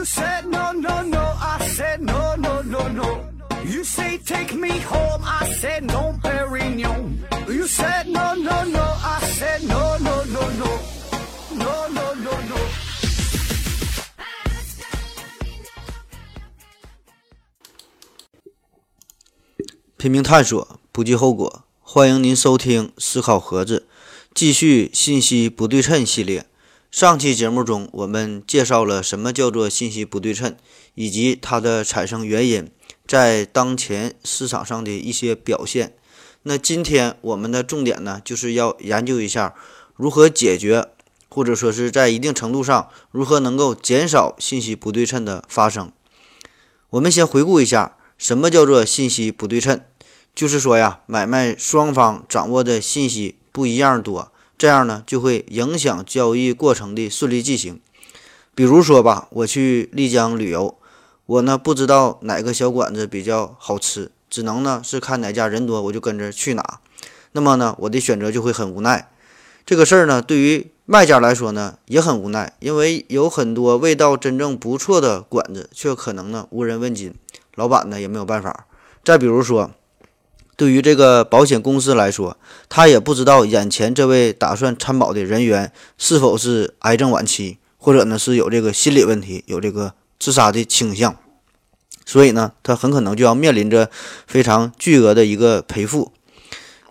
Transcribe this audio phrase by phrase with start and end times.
[0.00, 3.28] You said no, no, no, I said no, no, no, no.
[3.66, 7.18] You say take me home, I said no, Perignon.
[7.46, 10.80] You said no, no, no, I said no, no, no, no.
[11.52, 12.56] No, no, no, no.
[19.98, 21.64] 拼命探索，不计后果。
[21.82, 23.86] 欢迎您收听思考盒子，
[24.32, 26.46] 继续信息不对称系列。
[26.90, 30.56] 上期节目中，我们介绍了什么叫做信息不对称，
[30.96, 32.68] 以及它的产生原因，
[33.06, 35.94] 在当前市场上的一些表现。
[36.42, 39.54] 那今天我们的重点呢，就是要研究一下
[39.94, 40.88] 如何解决，
[41.28, 45.92] 或者说是在一定程度上如何能够减少信息不对称的发生。
[46.90, 49.80] 我们先回顾一下，什么叫做信息不对称？
[50.34, 54.29] 就是说呀，买卖双方掌握的信息不一样多，
[54.60, 57.80] 这样呢就会影响交易过程的顺利进行。
[58.54, 60.76] 比如说吧，我去丽江旅游，
[61.24, 66.80] 我呢不知道哪个小馆子比较好吃，只能呢是看哪家人多我就跟着去哪。
[67.32, 69.10] 那么呢，我的选择就会很无奈。
[69.64, 77.14] 这个事儿呢，对于卖家来说呢也很无奈，因为有很多味道真正不错的馆子，却可能呢无人问津，
[77.54, 78.66] 老板呢也没有办法。
[79.02, 79.70] 再比如说。
[80.60, 82.36] 对于这个保险公司来说，
[82.68, 91.16] 他也不知道眼前这位打算参保的人员是否是癌症晚期，或者呢是有这个心理问题，有这个自杀的倾向，
[92.04, 93.88] 所以呢，他很可能就要面临着
[94.26, 96.12] 非常巨额的一个赔付。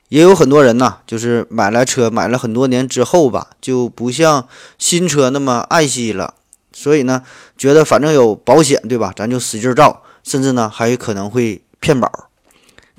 [0.07, 4.47] 也有很多人呢，就是买来车买了很多年之后吧，就不像
[4.79, 6.33] 新车那么爱惜了，
[6.73, 7.21] 所以呢，
[7.55, 9.13] 觉得反正有保险，对吧？
[9.15, 12.28] 咱就使劲造，甚至呢还可能会骗保。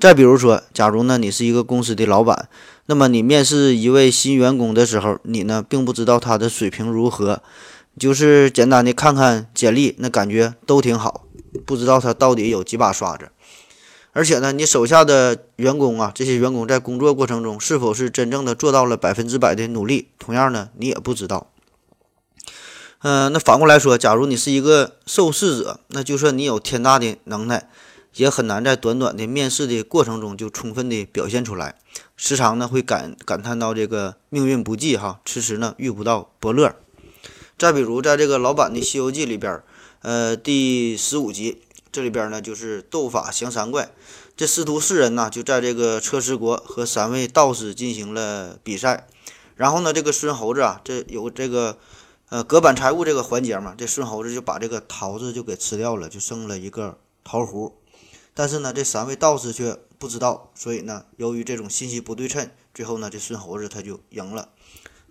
[0.01, 2.49] 再比如说，假如呢，你是一个公司的老板，
[2.87, 7.43] 那么你面试一位新员工的时候，你呢并不知道他的水平如何，
[7.99, 11.27] 就是简单的看看简历，那感觉都挺好，
[11.67, 13.29] 不知道他到底有几把刷子。
[14.13, 21.51] 而且呢，你手下的员工啊，这些员工在工作过程中是否是真正的做到了百分之百的努力，同样呢，你也不知道。
[23.03, 27.69] 嗯，那反过来说，假如你是一个受试者，那就算你有天大的能耐。
[28.15, 31.75] 也很难在短短的面试的过程中就充分的表现出来，
[32.17, 36.75] 时常呢会感感叹到这个命运不济哈，迟迟呢遇不到伯乐。
[37.57, 39.61] 再比如在这个老版的《西游记》里边，
[40.01, 41.61] 呃，第十五集
[41.91, 43.91] 这里边呢就是斗法降三怪，
[44.35, 49.07] 这师徒四人呢就在这个车迟国和三位道士进行了比赛，
[49.55, 51.77] 然后呢这个孙猴子啊，这有这个
[52.29, 57.71] 呃隔板财物这个环节嘛，这孙猴子就把这个桃子就给吃掉了，就剩了一个桃核。
[58.33, 64.49] 但是呢，这三位道士却不知道，所以呢，由于这种信息不对称，最后呢，这孙猴子他就赢了。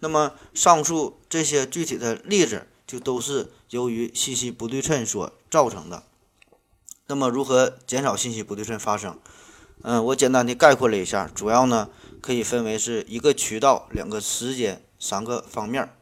[0.01, 6.05] 那么上述这些具体的例子，就都是由于信息不对称所造成的。
[7.07, 9.19] 那么如何减少信息不对称发生？
[9.83, 15.93] 嗯，我简单的概括了一下，主要呢可以分为是一个渠道、两个时间、三个方面。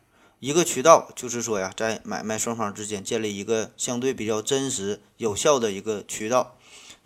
[0.40, 6.56] 一个渠道就是说呀，在买卖双方之间建立一个相对比较真实、有效的一个渠道。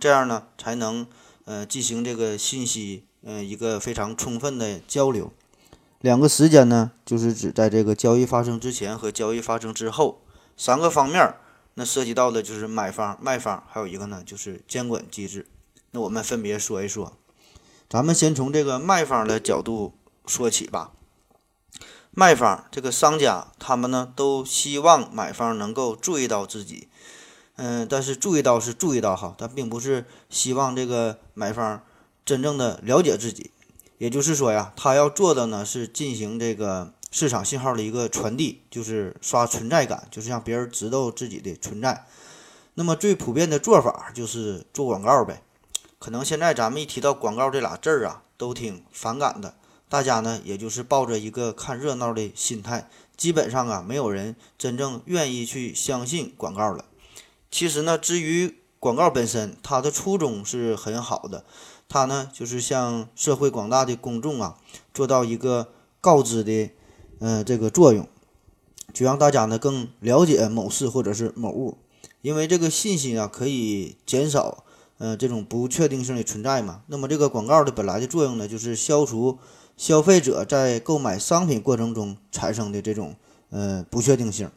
[0.03, 1.07] 这样呢，才能
[1.45, 5.31] 呃进行这个信息嗯一个非常充分的交流。
[6.01, 10.21] 两个时间呢，就是指在这个交易发生之前和交易发生之后。
[10.57, 11.37] 三个方面，
[11.75, 15.47] 那涉及到的就是买方、卖方，还有一个呢就是监管机制。
[15.93, 17.13] 那我们分别说一说。
[17.89, 19.95] 咱们先从这个卖方的角度
[20.27, 20.91] 说起吧。
[22.11, 26.89] 卖方这个商家，他们呢都希望买方能够注意到自己。
[27.57, 31.83] 嗯，但是注意到是注意到哈，但并不是希望这个买方
[32.25, 33.51] 真正的了解自己。
[33.99, 42.07] 也就是说呀，他要做的呢是进行这个市场信号的一个传递，就是刷存在感，就是让别人知道自己的存在。
[42.75, 45.43] 那么最普遍的做法就是做广告呗。
[45.99, 49.55] 可能现在咱们一提到广告这俩字儿啊，都挺反感的。
[49.89, 56.87] 大家呢也就是抱着一个看热闹的心态，基本上啊没有人真正愿意去相信广告了。
[57.53, 61.45] 其实呢，至于广告本身，它的初衷是很好的，
[61.87, 64.57] 它呢就是向社会广大的公众啊
[64.95, 65.69] 做到一个
[66.01, 66.71] 告知的，
[67.21, 68.09] 呃，这个作用，
[68.95, 71.77] 就让大家呢更了解某事或者是某物，
[72.23, 74.65] 因为这个信息啊可以减少，
[74.97, 76.83] 呃，这种不确定性的存在嘛。
[76.87, 79.39] 那么这个广告的本来的作用呢，就是消除
[79.77, 83.15] 消费者在购买商品过程中产生的这种
[83.51, 84.51] 呃不确定性，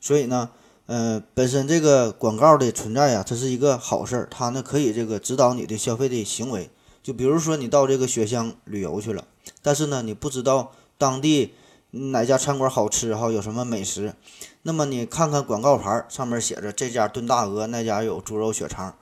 [0.00, 0.50] 所以呢。
[0.86, 6.70] 呃，本身这个广告的存在呀，它是一个好事儿，它呢可以这个指导你的消费的行为。
[7.02, 9.24] 就比如说你到这个雪乡旅游去了，
[9.62, 11.54] 但是呢你不知道当地
[11.90, 14.14] 哪家餐馆好吃哈，有什么美食。
[14.62, 18.94] 那么你看看广告牌上面写着这家炖大鹅，那家有猪肉血肠。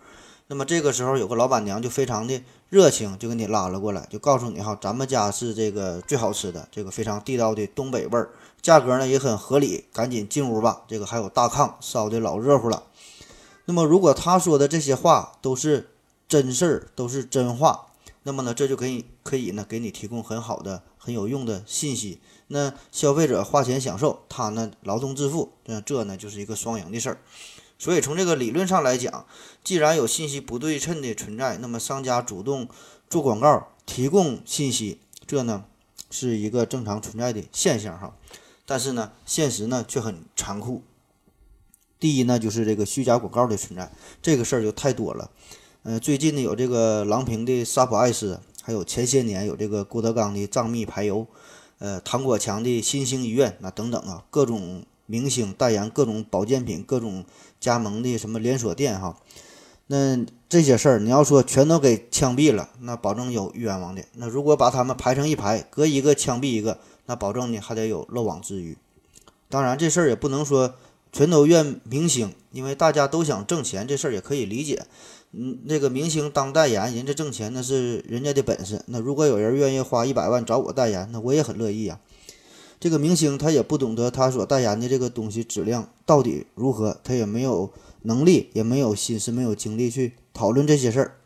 [0.46, 8.30] 那么这个时候有个老板娘就非常的热情，就给你拉了过来，就告诉你哈，咱们家是这个最好吃的，这个非常地道的东北味儿，
[8.62, 10.82] 价格呢也很合理，赶紧进屋吧。
[10.86, 12.84] 这个还有大炕烧的老热乎了。
[13.64, 15.90] 那么如果他说的这些话都是
[16.28, 17.86] 真事儿，都是真话，
[18.24, 22.20] 那么呢这就可以可以呢给你提供很好的、很有用的信息。
[22.48, 27.18] 那消费者花钱享受，他呢劳动致富，那这呢就是一个双赢的事儿。
[27.78, 29.24] 所以从这个理论上来讲，
[29.64, 32.68] 既然有信息不对称的存在，那么商家主动
[33.08, 35.64] 做广告提供信息，这呢
[36.10, 38.14] 是一个正常存在的现象哈。
[38.70, 40.82] 但是呢，现实呢却很残酷。
[41.98, 43.90] 第一呢，就是这个虚假广告的存在，
[44.22, 45.28] 这个事儿就太多了。
[45.82, 51.26] 呃，最近呢有这个郎平的沙普爱斯，还有前些年有这个郭德纲的藏秘排油，
[51.80, 54.84] 呃，唐国强的新兴医院那等等啊，各种。
[55.06, 57.24] 明星代言各种保健品，各种
[57.58, 59.18] 加盟的什么连锁店哈，
[59.88, 64.04] 那这些事儿你要说全都给枪毙了，那保证有冤枉的。
[64.12, 66.78] 那如果把他们排成一排，隔一个枪毙一个，
[67.10, 68.78] 那保证呢还得有漏网之鱼。
[69.48, 70.76] 当然这事儿也不能说
[71.10, 74.86] 全都怨明星，因为大家都想挣钱，这事儿也可以理解。
[75.32, 78.84] 嗯，那个明星当代言，人家挣钱那是人家的本事。
[78.86, 81.98] 那如果有人愿意花一百万找我代言，那我也很乐意呀。
[82.78, 87.72] 这个明星他也不懂得他所代言的这个东西质量到底如何，他也没有
[88.02, 91.16] 能力，也没有心思，没有精力去讨论这些事儿。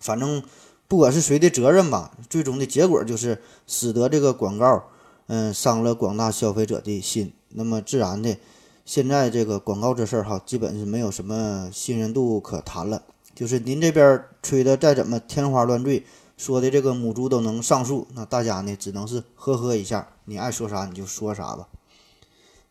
[0.00, 0.42] 反正
[0.88, 4.88] 不管是谁的责任吧，最终的结果就是使得这个广告，
[5.26, 7.32] 嗯，伤了广大消费者的心。
[7.50, 8.36] 那么自然的，
[8.84, 13.02] 现在这个广告这事儿哈，基本是没有什么信任度可谈了。
[13.34, 16.04] 就是您这边吹的再怎么天花乱坠。
[16.36, 21.66] 说的这个母猪都能上树，那大家呢只能是呵呵一下，你爱说啥你就说啥吧。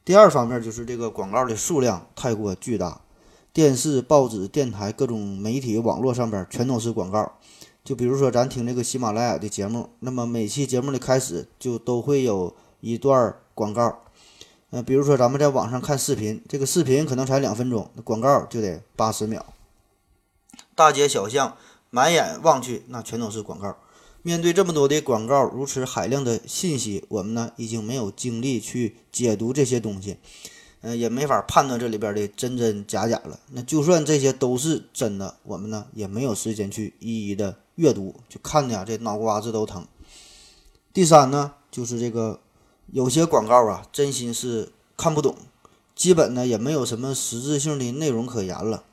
[0.03, 3.01] 第二方面就是这个广告的数量太过巨大，
[3.51, 7.39] 电视、报纸、电台、各种媒体、网络上边全都是广告。
[7.85, 13.99] 就比如说咱听这个喜马拉雅的节目，那么每期节目的开始就都会有一段广告。
[14.71, 19.45] 呃，比如说咱们在网上看视频，这个视频可能才两分钟，广告就得八十秒。
[20.75, 21.55] 大街小巷。
[21.91, 23.77] 满眼望去，那全都是广告。
[24.21, 30.17] 面对这么多的广告，如此海量的信息，我们呢已经没有精力去解读这些东西，
[30.85, 33.39] 嗯，也没法判断这里边的真真假假了。
[33.53, 39.83] 那就算这些都是真的，我们呢也没有时间去一一的阅读，就看的呀，这脑瓜子都疼。
[40.93, 42.39] 第三呢，就是这个
[42.91, 45.35] 有些广告啊，真心是看不懂，
[45.95, 48.83] 基本呢也没有什么实质性的内容可言了。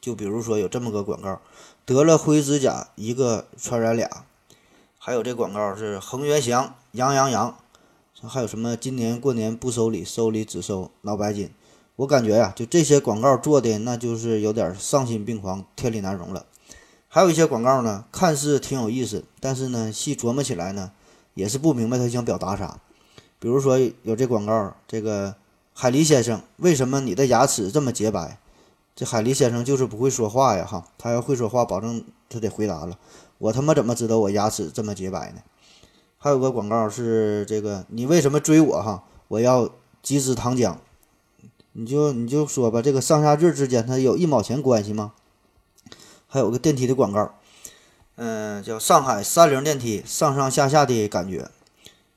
[0.00, 1.40] 就比如说有这么个广告。
[1.86, 4.26] 得了灰指甲，一个传染俩。
[4.98, 7.56] 还有这广告是恒源祥，羊羊羊。
[8.26, 11.50] 还有什么今年过年不收礼，收礼只收脑白金。
[11.96, 16.44] 我感觉呀，就这些广告做的，那就是有点丧心病狂、天理难容了。
[17.06, 20.90] 还有一些广告呢，看似挺有意思，但是呢，细琢磨起来呢，
[21.34, 22.80] 也是不明白他想表达啥。
[23.38, 25.36] 比如说有这广告，这个
[25.72, 28.40] 海狸先生，为什么你的牙齿这么洁白？
[28.96, 30.88] 这海狸先生就是不会说话呀，哈！
[30.98, 32.98] 他要会说话，保证他得回答了。
[33.38, 35.40] 我他妈怎么知道我牙齿这么洁白呢？
[36.18, 38.82] 还有个广告是这个，你为什么追我？
[38.82, 39.04] 哈！
[39.28, 39.70] 我要
[40.02, 40.76] 集资糖浆，
[41.72, 45.12] 你就你就说吧，这个上下句之间它有一毛钱关系吗？
[46.26, 47.34] 还有个电梯的广告，
[48.16, 51.48] 嗯，叫上海三菱电梯上上下下的感觉。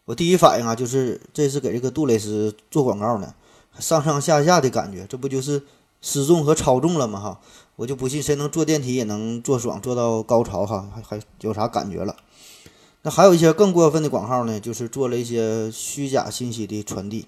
[0.06, 3.36] 我第一反应啊，就是这是给这个杜蕾斯做广告呢，
[3.78, 5.64] 上上下下的感觉，这不就是？
[6.04, 7.40] 失重和超重了嘛哈，
[7.76, 12.16] 我就不信谁能坐电梯也能坐爽，坐到高潮哈，还还有啥感觉了？
[13.04, 17.28] 那还有一些更过分的广告呢，就是做了一些虚假信息的传递。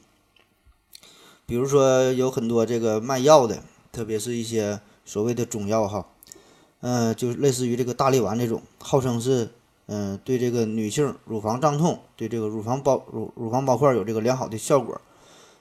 [1.46, 6.06] 比如说有很多这个卖药的，特别是一些所谓的中药哈，
[6.82, 9.50] 嗯，就是类似于这个大力丸这种，号称是
[9.88, 15.02] 嗯对这个女性乳房胀痛、对这个乳房包乳乳房包块有这个良好的效果。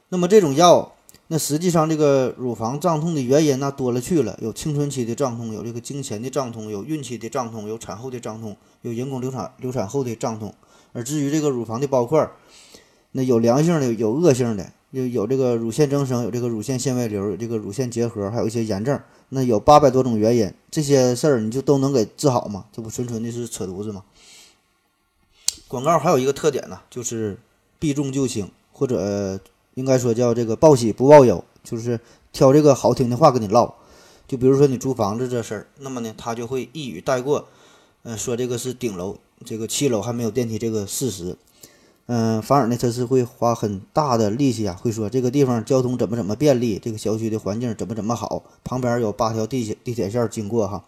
[0.08, 0.94] 那么这种药。
[1.32, 10.54] 那实际上，这个乳房胀痛的原因那多了去了，有青春期的胀痛，有这个经前的胀痛，有孕期的胀痛，有产后的胀痛，有人工流产流产后的胀痛。
[10.92, 12.30] 而至于这个乳房的包块，
[13.12, 19.00] 那有良性的，有恶性的，有有这个乳腺增生，有这个乳腺腺外瘤，有这个乳腺结核，还有一些炎症。
[19.30, 22.66] 那有八百多种原因，这些事儿你就都能给治好吗？
[22.70, 24.04] 这不纯纯的是扯犊子吗？
[25.66, 27.38] 广告还有一个特点呢，就是
[27.78, 29.40] 避重就轻，或者。
[29.74, 32.00] 应该说叫这个报喜不报忧，就是
[32.32, 33.74] 挑这个好听的话跟你唠。
[34.26, 37.46] 就比如说你租房子这事儿，那么呢，他就会一语带过，
[38.04, 41.36] 嗯，说这个是顶楼，这个七楼还没有电梯这个事实。
[42.06, 50.84] 嗯，反而呢，他是会花很大的力气啊，会说这个地方交通怎么怎么便利，这个小区的环境怎么怎么好，旁边有八条地铁地铁线经过哈。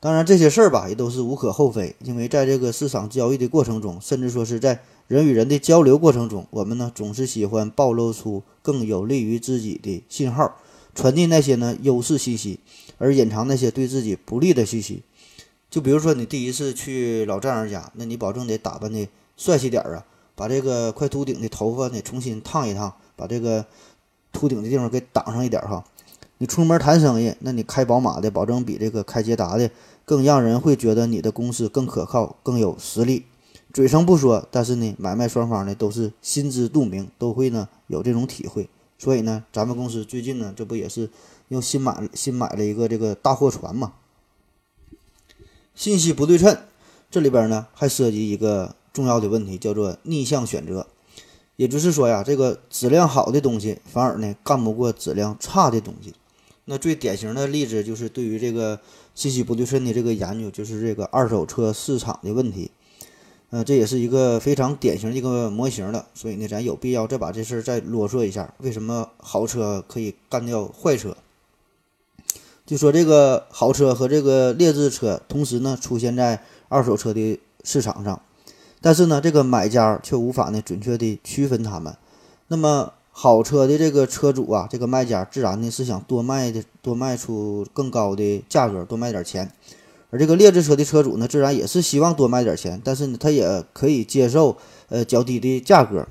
[0.00, 10.56] 当然这些事儿吧，也都是无可厚非，因为在这个市场交易的过程中，甚至说是在人与人的交流过程中，我们呢总是喜欢暴露出更有利于自己的信号，
[10.94, 12.60] 传递那些呢优势信息，
[12.98, 15.02] 而隐藏那些对自己不利的信息。
[15.70, 20.04] 就比如说你第一次去老丈人家，那你保证得打扮的帅气点儿啊。
[20.36, 23.64] 把这个快秃顶的头发呢重新烫一烫，把这个
[24.30, 25.82] 秃顶的地方给挡上一点哈。
[26.36, 29.68] 你出门谈生意，那你开宝马的，保证比这个开捷达的
[30.04, 33.24] 更让人会觉得你的公司更可靠、更有实力。
[33.72, 38.68] 嘴上不说，但是呢，买卖双方呢都是心知肚明，都会呢有这种体会。
[38.98, 41.10] 所以呢，咱们公司最近呢，这不也是
[41.48, 43.94] 又新买新买了一个这个大货船嘛？
[45.74, 46.56] 信息不对称，
[47.10, 48.74] 这里边呢还涉及一个。
[48.90, 50.88] 重要的问题叫做逆向选择，
[51.54, 56.14] 也就是说呀，这个质量好的东西反而呢干不过质量差的东西。
[56.64, 58.80] 那最典型的例子就是对于这个
[59.14, 62.72] 信息不对称的这个研究，就是这个二手车市场的问题。
[63.50, 66.06] 呃，这也是一个非常典型的一个模型了。
[66.14, 71.16] 所以呢，咱有必要再把这事儿再啰嗦一下，为什么好车可以干掉坏车？
[72.66, 78.20] 就说这个好车和这个劣质车同时呢出现在二手车的市场上。
[78.82, 81.96] 但是呢，这个买家却无法呢准确的区分它们。
[82.48, 89.50] 那么好车的这个车主啊，这个卖家自然呢是想多卖的，多卖出更高的价格，多卖点钱。
[90.10, 94.56] 而这个劣质车的车主呢，自然也是希望多卖点钱，但是呢，他也可以接受
[94.88, 96.06] 呃较低的价格。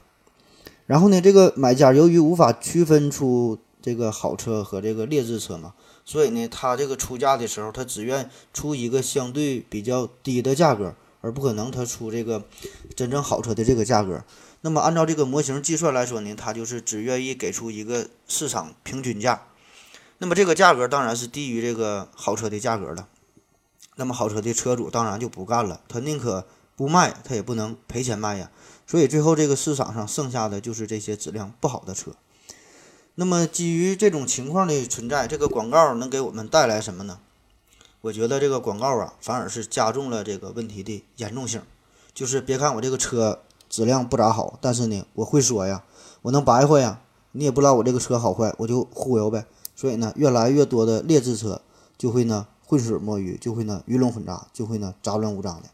[0.86, 5.74] 然后呢，这个买家由于无法区分出这个好车和这个劣质车嘛，
[6.06, 10.96] 所以呢，他这个出价的时候，他只愿出一个相对比较低的价格。
[11.20, 12.46] 而不可能他出这个
[12.96, 14.24] 真正好车的这个价格，
[14.62, 19.48] 那么按照这个模型计算来说呢，他就是只愿意给出一个市场平均价，
[20.20, 23.08] 那么这个价格当然是低于这个好车的价格了。
[23.98, 28.50] 那么好车的车主当然就不干了，他宁可不卖，他也不能赔钱卖呀。
[28.88, 32.12] 所以最后这个市场上剩下的就是这些质量不好的车。
[33.16, 37.20] 那么基于这种情况的存在，这个广告能给我们带来什么呢？
[38.02, 41.62] 我觉得这个广告啊，反而是加重了这个问题的严重性。
[42.14, 45.84] 就是别看我这个车质量不咋好，但是呢，我会说呀，
[46.22, 47.02] 我能白活呀。
[47.32, 49.46] 你也不知道我这个车好坏，我就忽悠呗。
[49.76, 51.62] 所以呢，越来越多的劣质车
[51.98, 55.70] 就会呢浑水摸鱼，就会呢鱼龙混杂，就会呢杂乱无章的。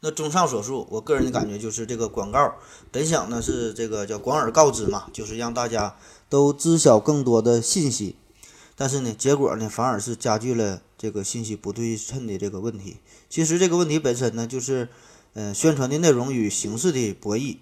[0.00, 2.54] 那综上所述，我个人的感觉就是这个广告
[2.92, 5.96] 本想呢是这个叫广而告之嘛，就是让大家
[6.28, 8.16] 都知晓更多的信息。
[8.76, 12.98] 但是呢，结果呢，反而是加剧了这个信息不对称的这个问题。
[13.30, 14.90] 其实这个问题本身呢，就是，
[15.32, 17.56] 呃，宣传的内容与形式的博弈。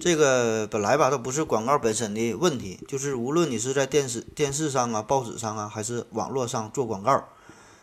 [0.00, 7.24] 这个本来吧，它不是广告本身的问题，就是无论你是在电视、电视上啊、报纸上啊，还是网络上做广告，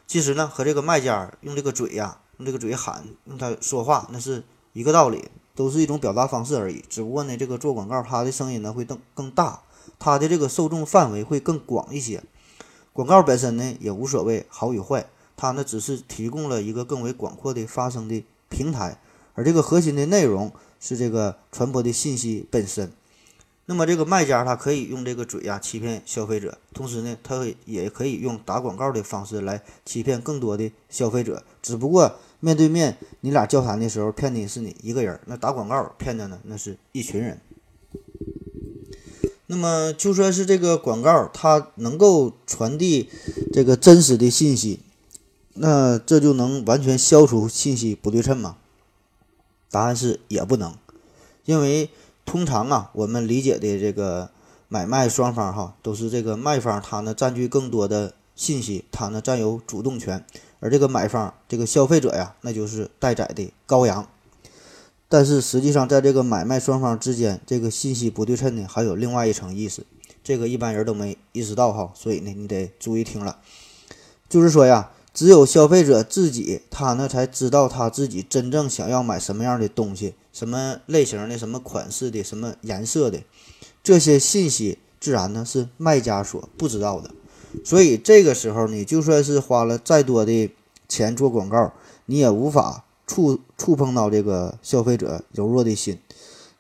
[0.08, 6.84] 其实呢，和这个卖家用这个嘴呀，用这个嘴喊，用它说话，那是一个道理，都是一种表达方式而已。
[6.90, 9.62] 只不过呢，这个做广告，它的声音呢会更更大，
[10.00, 12.24] 它的这个受众范围会更广一些。
[12.92, 19.00] 广告本身呢也无所谓好与坏，它呢只是提供了一个更为广阔的发声的平台，
[19.34, 20.52] 而这个核心的内容
[20.84, 22.92] 是这个传播的信息本身。
[23.66, 31.42] 那么这个卖家他可以用这个嘴呀欺骗消费者，同时呢他也可以用打广告的方式来欺骗更多的消费者。
[31.62, 37.40] 只不过面对面你俩交谈的时候骗的是你一个人，那打广告骗的呢那是一群人。
[39.48, 43.10] 那么就说是这个广告，它能够传递
[43.54, 44.82] 这个真实的信息，
[45.54, 48.58] 那这就能完全消除信息不对称吗？
[49.74, 50.72] 答案是也不能，
[51.46, 51.90] 因为
[52.28, 54.30] 通常啊，我们理解的这个
[54.68, 60.24] 买卖双方哈，都是这个卖方他呢占据更多的信息，他呢占有主动权，
[60.60, 64.08] 而这个买方这个消费者呀，那就是待宰的羔羊。
[65.10, 69.84] 但是实际上，在这个买卖双方之间，这个信息不对称呢，还有另外一层意思，
[70.24, 73.40] 这个一般人都没意识到哈，所以呢，你得注意听了。
[74.30, 83.22] 就是说呀，只有消费者自己，他呢才知道他自己真正想要买什么样的东西，什么类型的、什么款式的、什么颜色的，
[83.84, 87.12] 这些信息自然呢是卖家所不知道的。
[87.64, 90.50] 所以这个时候，你就算是花了再多的
[90.90, 91.72] 钱做广告，
[92.08, 92.84] 你也无法。
[93.06, 96.00] 触触碰到这个消费者柔弱的心，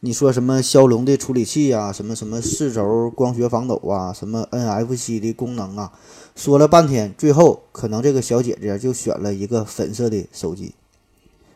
[0.05, 5.93] 你说什么骁龙的处理器呀，什么什么四轴光学防抖啊，什么 NFC 的功能啊，
[6.35, 10.75] 说了半天，最后可能这个小姐姐就选了一个粉色的手机。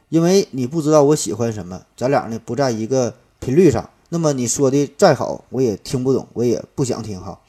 [0.07, 7.41] 因为你不知道我喜欢什么，咱俩呢不在一个频率上，那么你说的再好，我也听不懂，我也不想听哈。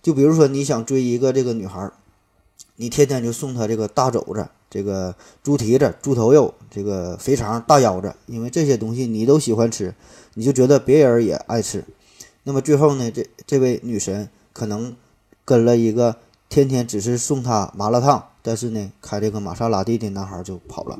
[0.00, 1.90] 就比如说你想追一个这个女孩，
[2.76, 9.94] 你天天就送她这个大肘子、这个猪蹄子、猪头肉、这个肥肠、大腰子，因为这些东西你都喜欢吃，
[10.32, 11.84] 你就觉得别人也爱吃。
[12.44, 14.96] 那么最后呢，这这位女神可能
[15.44, 16.16] 跟了一个
[16.48, 20.98] 天天只是送她麻辣烫，但是呢开这个玛莎拉蒂的男孩就跑了。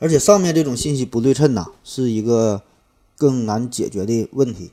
[0.00, 2.62] 而且上面这种信息不对称呐，是一个
[3.16, 4.72] 更难解决的问题，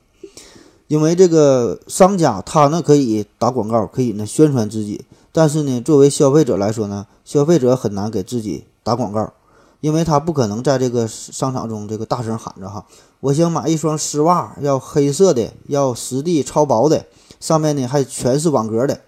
[0.88, 9.34] 因为这个商家他呢可以打广告，可以呢宣传自己，但是呢作为消费者来说呢，消费者很难给自己打广告，
[9.82, 12.86] 因为他不可能在这个商场中这个大声喊着哈，
[13.20, 17.06] 我想买一双丝袜，要黑色的，要实地超薄的，
[17.40, 19.02] 上面呢还全是网格的。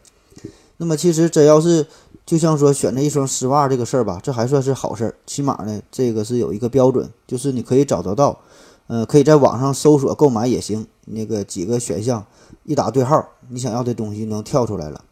[0.77, 1.87] 那么其实真要是。
[2.23, 8.39] 就像说选择一双丝袜这个事儿吧，这还算是好事儿，起码呢，这个是有一个标准，就是你可以找得到，
[8.87, 12.23] 呃，可以在网上搜索购买也行，那个几个选项
[12.63, 15.03] 一打对号，你想要的东西能跳出来了。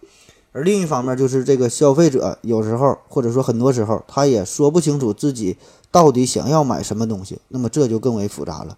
[0.51, 5.57] 而另一方面就是这个消费者有时候或者说很多时候他也说不清楚自己
[5.91, 8.77] 到底想要买什么东西，那么这就更为复杂了。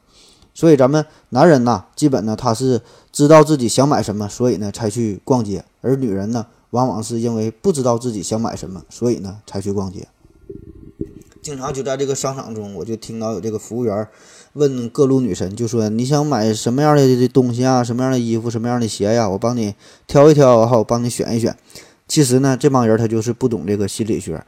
[0.53, 6.47] 所以咱们男人呢，基本呢他是知道自己想买什么，所以呢才去逛街，而女人呢。
[6.71, 10.07] 往往是因为不知道自己想买什么，所以呢才去逛街。
[11.41, 14.07] 经常就在这个商场中，我就听到有这个服务员
[14.53, 19.74] 问各路女神，就说你想买什么样的东西啊，什么样的衣服，什么样的鞋呀，我帮你
[20.08, 21.55] 挑一挑，哈，我帮你选一选。
[22.08, 24.43] 其实呢，这帮人他就是不懂这个心理学。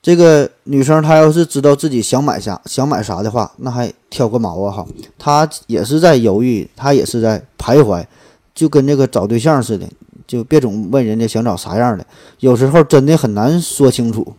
[0.00, 4.86] 这个女生她要是知道自己想买啥，想买啥的话，那还挑个毛啊哈！
[5.16, 8.04] 她也是在犹豫，她也是在徘徊，
[8.52, 9.88] 就跟这个找对象似的。
[10.26, 12.04] 就别总问人家想找啥样的，
[12.40, 14.34] 有时候真的很难说清楚。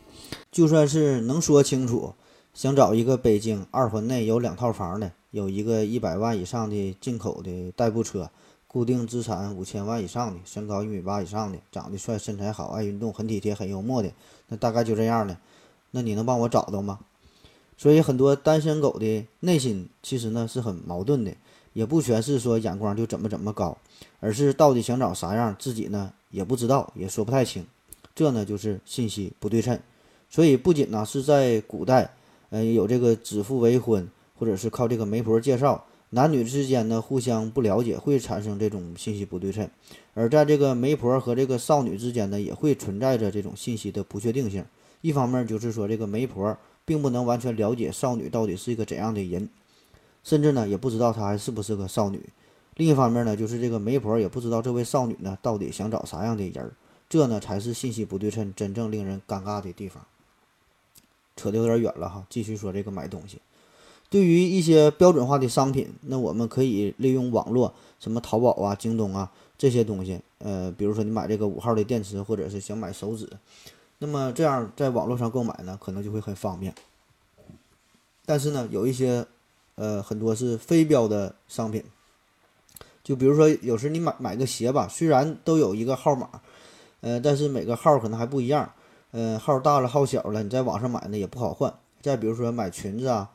[0.52, 2.14] 就算是能说清楚，
[2.54, 8.30] 想找一个北京二环内有两套房的，有一个一百万以上的进口的代步车，
[8.68, 14.12] 固定资产五千万以上的，身高一米八以上的，长得帅，身材好，爱运动，很体贴，很幽默的，
[14.50, 15.36] 那大概就这样的。
[15.92, 17.00] 那你能帮我找到吗？
[17.76, 21.34] 所以很多单身狗的内心其实呢是很矛盾的。
[21.74, 23.76] 也不全是说眼光就怎么怎么高，
[24.20, 27.66] 而是到底想找啥样，自己呢也不知道，也说不太清。
[28.14, 29.80] 这呢就是信息不对称。
[30.30, 32.14] 所以不仅呢是在古代，
[32.54, 39.68] 呃有这个指腹为婚，或者是靠这个媒婆介绍，男女之间呢互相不了解，会产生这种信息不对称。
[40.14, 44.64] 而在这个媒婆和这个少女之间呢，也会存在着这种信息的不确定性。
[45.02, 49.50] 一方面就是说，这个媒婆并不能完全了解少女到底是一个怎样的人。
[50.24, 52.22] 甚至呢，也不知道她还是不是个少女。
[52.76, 56.74] 另一方面呢，就是这个媒婆也不知道这位少女呢到底想找啥样的人儿。
[57.10, 60.06] 这呢才是信息不对称真正令人尴尬的地方。
[61.36, 63.40] 扯得有点远了哈，继续说这个买东西。
[64.10, 70.20] 对于一些标准化的商品，那我们可以利用网络，什么淘宝啊、京东啊这些东西。
[70.40, 73.30] 呃，比如说你买这个五号的电池，或者是想买手指，
[74.00, 76.74] 那么这样在网络上购买呢，可能就会很方便。
[78.26, 79.26] 但是呢，有一些。
[79.76, 81.84] 呃，很多是非标的商品，
[83.04, 86.30] 就比如说，有时你买买个鞋吧，虽然都有一个号码，
[87.02, 88.72] 呃，但是每个号可能还不一样，
[89.14, 91.72] 呃，号大了号小了，你在网上买呢也不好换。
[92.02, 93.30] 再比如说买裙子啊，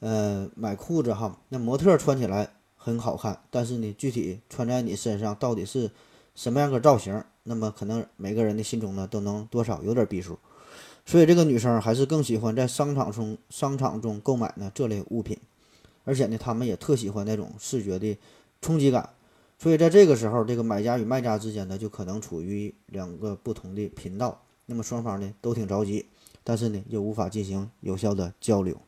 [0.00, 5.90] 呃，买裤子哈，那模特穿起来很好看，但是呢，具体穿在你身上到底是
[6.34, 10.38] 什么样个造型，那么可能每个人的心中呢都能多少有点逼数。
[11.06, 15.38] 所以这个女生还是更喜欢在商场中商场中购买呢这类物品。
[16.04, 18.18] 而且呢，他们也特喜欢那种视觉的
[18.60, 19.08] 冲击感，
[19.58, 24.42] 所以在这个时候，这个买家与卖家之间呢，就可能处于两个不同的频道。
[24.72, 26.06] 那么双方呢都挺着急，
[26.42, 28.78] 但是呢又无法进行有效的交流。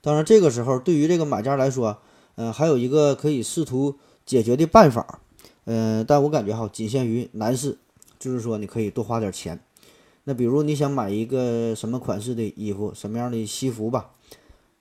[0.00, 1.98] 当然，这个时候对于这个买家来说，
[2.36, 5.18] 嗯，还有一个可以试图解决的办法，
[5.64, 7.76] 嗯，但我感觉哈，仅限于男士，
[8.20, 9.58] 就是说你可以多花点钱。
[10.22, 14.12] 那比如你想买一个什么款式的衣服，什么样的西服吧。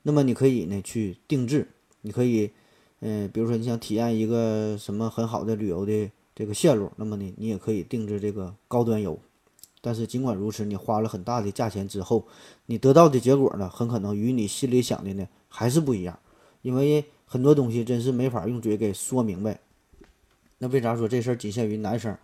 [0.03, 1.69] 那么你可以呢去定制，
[2.01, 2.51] 你可以，
[2.99, 9.19] 嗯，比如说你想体验一个什么很好的旅游的这个线路，那么呢你也可以定制这个高端游。
[9.81, 12.25] 但是尽管如此，你花了很大的价钱之后，
[12.67, 16.17] 你得到的结果呢，很可能与你心里想的呢还是不一样。
[16.61, 19.59] 因为很多东西真是没法用嘴给说明白。
[20.59, 22.17] 那为啥说这事儿仅限于男生？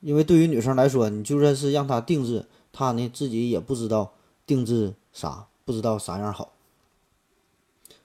[0.00, 4.14] 因为对于女生来说，你就算是让她定制，她呢自己也不知道
[4.44, 6.52] 定制啥，不知道啥样好。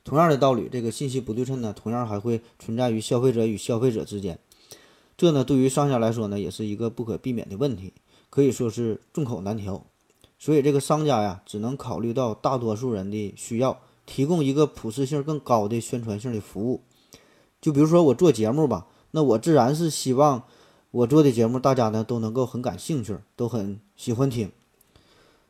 [0.04, 4.38] 同样的道理，这个信息不对称呢，同样还会存在于消费者与消费者之间。
[5.18, 7.92] 这呢，对于商家来说呢，也是一个不可避免的问题，
[8.30, 9.84] 可以说是众口难调。
[10.38, 16.84] 所以这个商家呀，只能考虑到大多数人的需要，提供一个普适性更高的宣传性的服务。
[17.60, 20.44] 就比如说我做节目吧，那我自然是希望
[20.92, 24.52] 我做的节目大家呢都能够很感兴趣，都很喜欢听。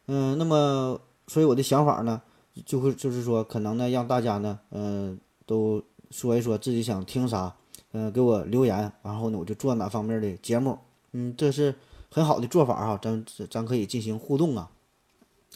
[0.06, 2.22] 嗯，那么所以我的想法呢，
[2.66, 7.54] 就会就是说，可能呢让大家呢，嗯，都说一说自己想听啥，
[7.92, 10.78] 嗯，给我留言，然后呢我就做哪方面的节目。
[11.14, 11.74] 嗯，这是
[12.10, 14.70] 很好的做法哈，咱咱可以进行互动啊。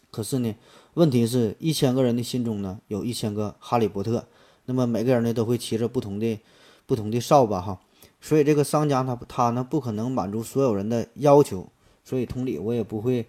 [0.09, 0.55] 可是呢，
[0.93, 4.25] 问题是一千个人的心中呢，有一千个哈利波特。
[4.65, 6.39] 那么每个人呢，都会骑着不同的、
[6.85, 7.79] 不同的扫把哈。
[8.19, 11.67] 所以这个商家他他呢，不可能满足所有人的要求。
[12.03, 13.27] 所以同理，我也不会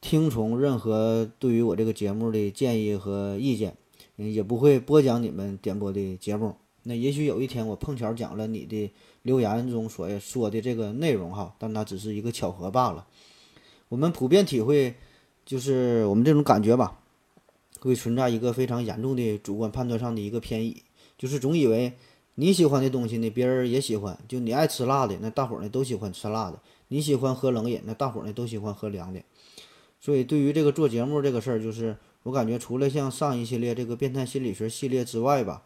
[0.00, 3.76] 听从任何对于我这个节目的建议和意见，
[4.16, 6.56] 也不会播讲你们点播的节目。
[6.86, 8.90] 那也许有一天我碰巧讲了你的
[9.22, 13.06] 留言中所说的这个内容哈，但那只是一个巧合罢了。
[13.88, 14.94] 我们普遍体会。
[15.46, 16.98] 就是我们这种感觉吧，
[17.78, 20.82] 会存在一个非常严重的主观判断上的一个偏移，
[21.16, 21.92] 就是总以为
[22.34, 24.18] 你喜欢的东西呢，别人也喜欢。
[24.26, 29.22] 就你爱吃辣的，那大伙儿呢都喜欢吃辣的；你喜欢喝冷饮，那大伙儿呢都喜欢喝凉的。
[30.00, 35.62] 所以对于这个做节目这个事儿，就是我感觉除了像上一系列这个变态心理学系列之外吧，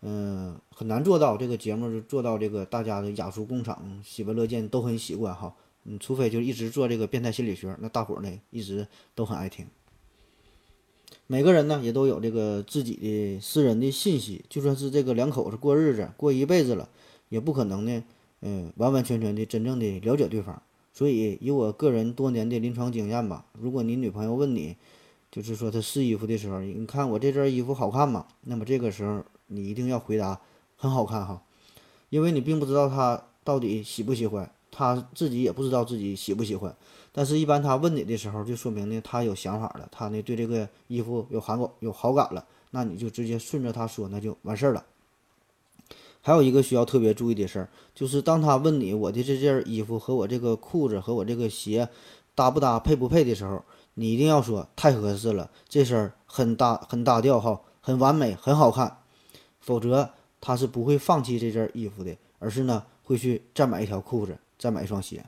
[0.00, 5.54] 嗯，很难做到这个节目就做到这个大家的雅俗共赏、喜闻乐见都很习惯哈。
[5.84, 9.66] 嗯，除非就一直做这个变态心理学，那大伙儿呢一直都很爱听。
[11.26, 16.88] 每个人呢也都有这个自己的私人的信息，就算是这个两口子过日子过一辈子了，
[17.28, 18.04] 也不可能呢，
[18.40, 20.62] 嗯，完完全全的真正的了解对方。
[20.92, 24.76] 所以以我个人多年的临床经验吧，如果你女朋友问你，
[25.30, 28.26] 就是说她试衣服的时候，你看我这件衣服好看吗？
[28.42, 30.40] 那么这个时候你一定要回答
[30.76, 31.42] 很好看哈，
[32.08, 34.50] 因为你并不知道他到底喜不喜欢。
[34.70, 36.72] 他自己也不知道自己喜不喜欢，
[37.10, 44.84] 但是，一般他问你的时候，就说明呢，他有想法了，他呢对这个衣服有好感有好感了，那你就直接顺着他说，那就完事儿了。
[46.20, 51.88] 还有一个需要特别注意的事儿，就是当他问你我的这件衣服和我这个裤子和我这个鞋
[52.36, 58.97] 搭不搭配不配的时候，你一定要说太合适了，这身很搭很搭调哈，很完美很好看，
[59.68, 64.38] 否则他是不会放弃这件衣服的，而是呢会去再买一条裤子。
[64.58, 65.22] 再买一双鞋，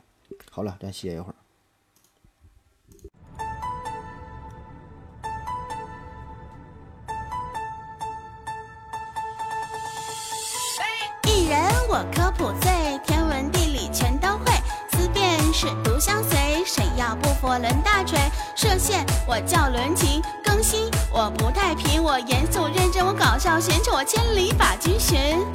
[0.49, 1.35] 好了，咱歇一会儿。
[11.23, 14.50] 一人我科普最，天文地理全都会，
[15.53, 18.19] 是独相随，谁要不服抡大锤。
[18.55, 25.45] 射线我叫伦琴，更新我不太平，我严肃认真，我搞笑闲扯，我千里把君寻。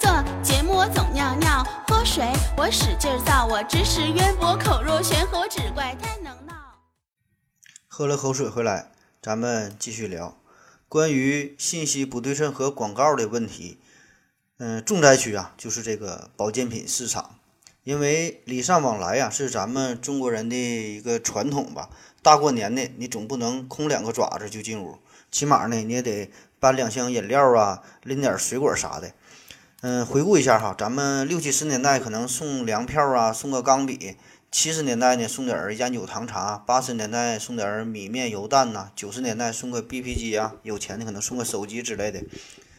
[0.00, 0.10] 做
[0.42, 2.24] 节目我总尿尿喝水，
[2.56, 6.54] 我使劲造，我知识渊博，口若悬河，只怪太能闹。
[7.86, 8.90] 喝了口水回来，
[9.22, 10.36] 咱们继续聊
[10.88, 13.78] 关于信息不对称和广告的问题。
[14.58, 17.36] 嗯，重灾区啊，就是这个保健品市场，
[17.84, 21.90] 因为礼尚往来呀，是咱们中国人的一个传统吧。
[22.22, 24.96] 大过年的，你总不能空两个爪子就进屋，
[25.30, 29.12] 起码呢，你也得搬两箱饮料啊，拎点水果啥的。
[29.82, 34.16] 嗯，回顾一下哈，咱们六七十年代可能送粮票啊，送个钢笔；
[34.50, 42.22] 七十年代呢送点烟酒糖茶；八十年代送点米面油蛋呐；九十年代送个 BP 机啊，有钱的可能送个手机之类的。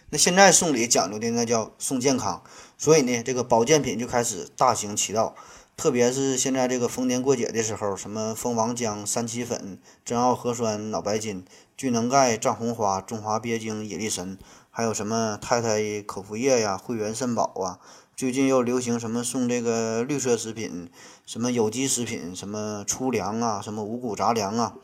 [0.09, 2.43] 那现在送礼讲究的那叫送健康，
[2.77, 5.35] 所以呢，这个保健品就开始大行其道。
[5.77, 11.43] 特别是现在这个逢年过节的时候，什么蜂王浆、三七粉、珍奥核酸、脑白金、
[11.75, 14.37] 聚能钙、藏红花、中华鳖精、野力神。
[14.71, 17.79] 还有什么太太口服液呀、汇源肾宝啊？
[18.15, 20.89] 最近又流行什么送这个绿色食品，
[21.25, 24.75] 什么有机食品，什么粗粮啊，什么五谷杂粮啊，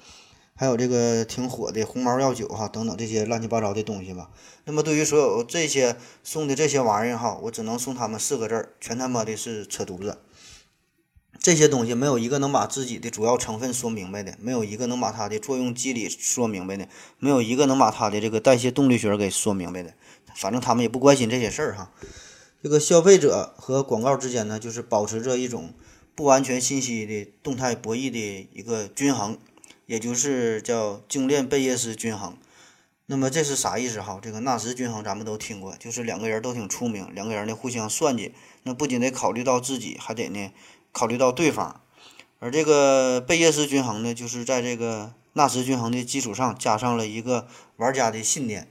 [0.62, 4.30] 还有这个挺火的红毛药酒哈，等等这些乱七八糟的东西吧。
[4.66, 10.20] 那么对于所有这些送的这些玩意儿哈，我只能送他们四个字儿：全他妈的是扯犊子。
[11.40, 19.96] 这些东西没有一个能把自己的主要成分说明白的，没有一个能把它的作用机理说明白的，没有一个能把它的这个代谢动力学给说明白的。
[20.36, 21.92] 反正他们也不关心这些事儿哈。
[22.62, 25.74] 这个消费者和广告之间呢，就是保持着一种
[26.14, 29.40] 不完全信息的动态博弈的一个均衡，
[29.92, 32.38] 也就是叫精炼贝叶斯均衡。
[33.08, 34.22] 那么这是啥意思哈？
[34.22, 40.54] 这个纳什均衡咱们都听过，就是两个人都挺出名，两个人呢互相算计，那不仅得考虑到自己，还得呢。
[40.94, 41.82] 考虑到对方，
[42.40, 48.70] 而这个贝叶斯均衡呢，就是在这个纳什均衡的基础上加上了一个玩家的信念，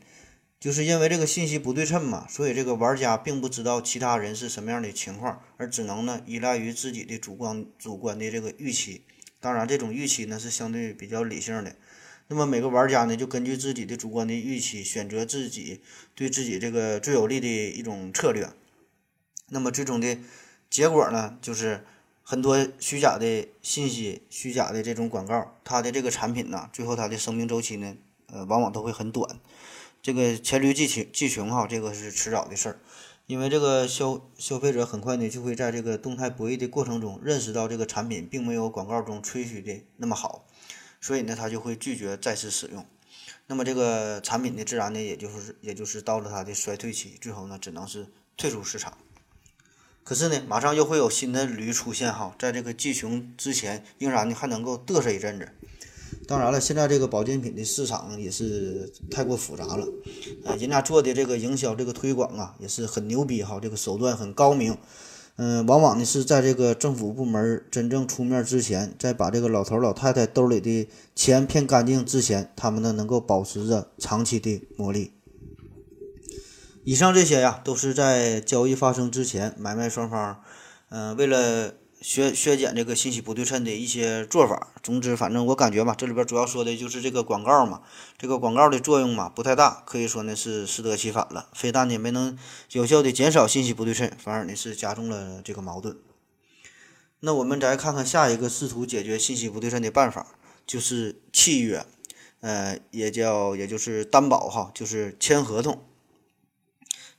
[0.59, 9.02] 就是因为这个信息不对称嘛，所以这个玩家并不知道其他人是什么样的情况，而只能呢依赖于自己的主观主观的这个预期，
[9.40, 11.74] 当然，这种预期呢是相对比较理性的。
[12.29, 15.81] 那么每个玩家呢，就根据自己的主观的预期，选择自己
[16.14, 18.48] 对自己这个最有利的一种策略。
[19.48, 20.18] 那么最终的
[20.68, 21.85] 结果呢，就是
[22.22, 29.40] 很多虚假的信息、虚假的这种广告，它的这个产品呢，最后它的生命周期呢，呃，往往都会很短。
[30.03, 32.79] 这个黔驴技穷，技穷哈，这个是迟早的事儿。
[33.31, 40.49] 因为这个消消费者很快呢，就会在这个动态博弈的过程中，认识到这个产品并没有广告中吹嘘的那么好。
[41.01, 42.85] 所以呢，他就会拒绝再次使用，
[43.47, 48.99] 那么这个产品呢，自然呢，也就是也就是到了它的衰退期，最后呢，只能是退出市场。
[50.03, 55.49] 可是呢，马上又会有新的驴出现哈，在这个技穷之前，仍然呢还能够嘚瑟一阵子。
[56.31, 59.85] 当然了，现在这个保健品的市场也是太过复杂了，
[60.45, 64.79] 呃，人家做的这个营销、这个推广啊，也是很牛逼哈，这个手段很高明。
[65.35, 75.11] 嗯，往往呢是在这个政府部门真正出面之前，在把这个老头老太太兜里的钱骗干净之前，他们呢能够保持着长期的魔力。
[76.85, 80.40] 以上这些呀，都是在交易发生之前，买卖双方，
[80.90, 81.75] 嗯，为了。
[82.00, 84.72] 削削减这个信息不对称的一些做法。
[84.82, 87.82] 总之，反正我感觉吧，这里边主要说的就是这个广告嘛，
[88.16, 91.50] 这个广告的作用嘛不太大，可以说呢是适得其反了。
[91.52, 92.38] 非但呢没能
[92.72, 95.98] 有效的减少信息不对称，反而呢是加重了这个矛盾。
[97.20, 100.26] 那我们再看看下一个试图解决信息不对称的办法，
[100.66, 101.84] 就是契约，
[102.40, 105.84] 呃，也叫也就是担保哈，就是签合同。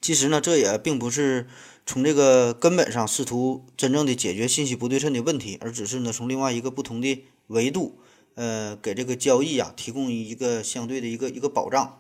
[0.01, 1.47] 其实呢，这也并不是。
[1.85, 7.99] 从这个根本上试图真正的解决信息不对称的问题，而只是呢从另外一个不同的维度，
[8.35, 11.99] 呃，给这个交易啊提供一个相对的一个一个保障。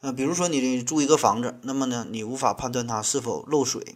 [0.00, 3.94] 呃，比如说你住一个房子，那么呢你无法判断它是否漏水，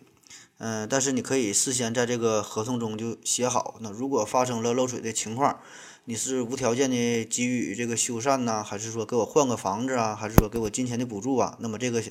[0.59, 5.59] 嗯，但是你可以事先在这个合同中就写好，那如果发生了漏水的情况，
[6.05, 11.57] 你是无条件的给予这个修缮呢，还是说给我换个房子啊，还是说给我金钱的补助啊？
[11.59, 12.05] 那么这个。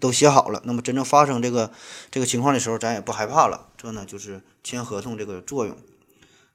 [0.00, 1.70] 都写好了，那么真正发生这个
[2.10, 3.68] 这个情况的时候，咱也不害怕了。
[3.76, 5.76] 这呢就是签合同这个作用。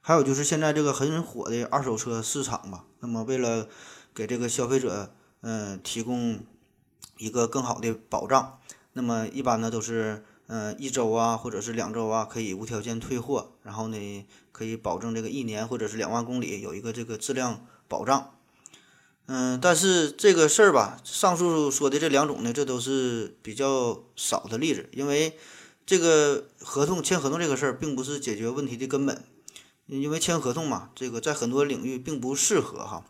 [0.01, 3.67] 还有就是现在这个很火的二手车市场嘛，那么为了
[4.13, 6.39] 给这个消费者嗯提供
[7.17, 8.59] 一个更好的保障，
[8.93, 18.33] 那么一般呢都是嗯一周啊或者是两周啊可以无条件退货，然后呢可以保证这个一年或者是两万公里有一个这个质量保障。
[19.33, 25.37] 嗯，但是这个事儿吧，上述说的这两种呢，这都是比较少的例子，因为
[25.85, 29.23] 这个合同签合同这个事儿，并不是解决问题的根本，
[29.85, 33.05] 因为签合同嘛，这个在很多领域并不适合哈。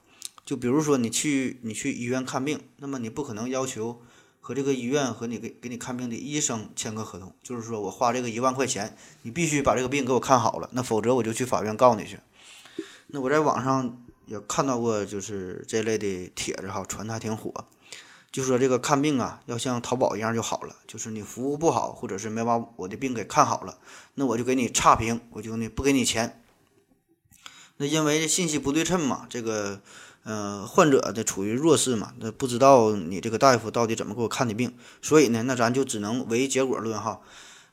[0.46, 4.00] 就比如说你去你去医院看病，那么你不可能要求
[4.40, 12.20] 和这个医院和你给给你看病的医生签个合同，就是说我花这个一万块钱，你必须把这个病给我看好了，那否则我就去法院告你去。
[13.08, 14.06] 那我在网上。
[14.26, 17.54] 也看到过，就是这类的帖子哈，传的还挺火。
[18.32, 20.76] 就说这个看病啊，要像淘宝一样就好了。
[20.88, 23.78] 就是你服务不好，或者是没把我的病给看好了，
[24.14, 26.42] 那我就给你差评，我就呢不给你钱。
[27.76, 29.82] 那因为信息不对称嘛，这个
[30.24, 37.20] 嗯，患者的处于弱势嘛，那不知道你这个大夫到底怎么给我看的病，所以呢，那咱就只能唯结果论哈。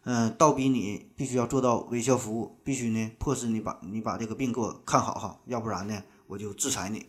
[0.05, 6.03] 嗯，倒逼你必须要做到微笑服务，必须呢迫使你把你把这个病给我看好哈，要不然呢。
[6.29, 7.07] 我就制裁你。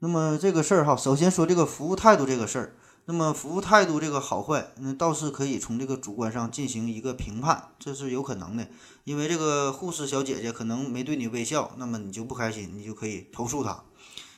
[0.00, 8.68] 那么这个事儿哈，首先说这个服务态度这个事儿，那么服务态度这个好坏，那倒是可以从这个主观上进行一个评判，这是有可能的。
[9.02, 13.82] 因为这个护士小姐姐可能没对你微笑，那么你就不开心，你就可以投诉她。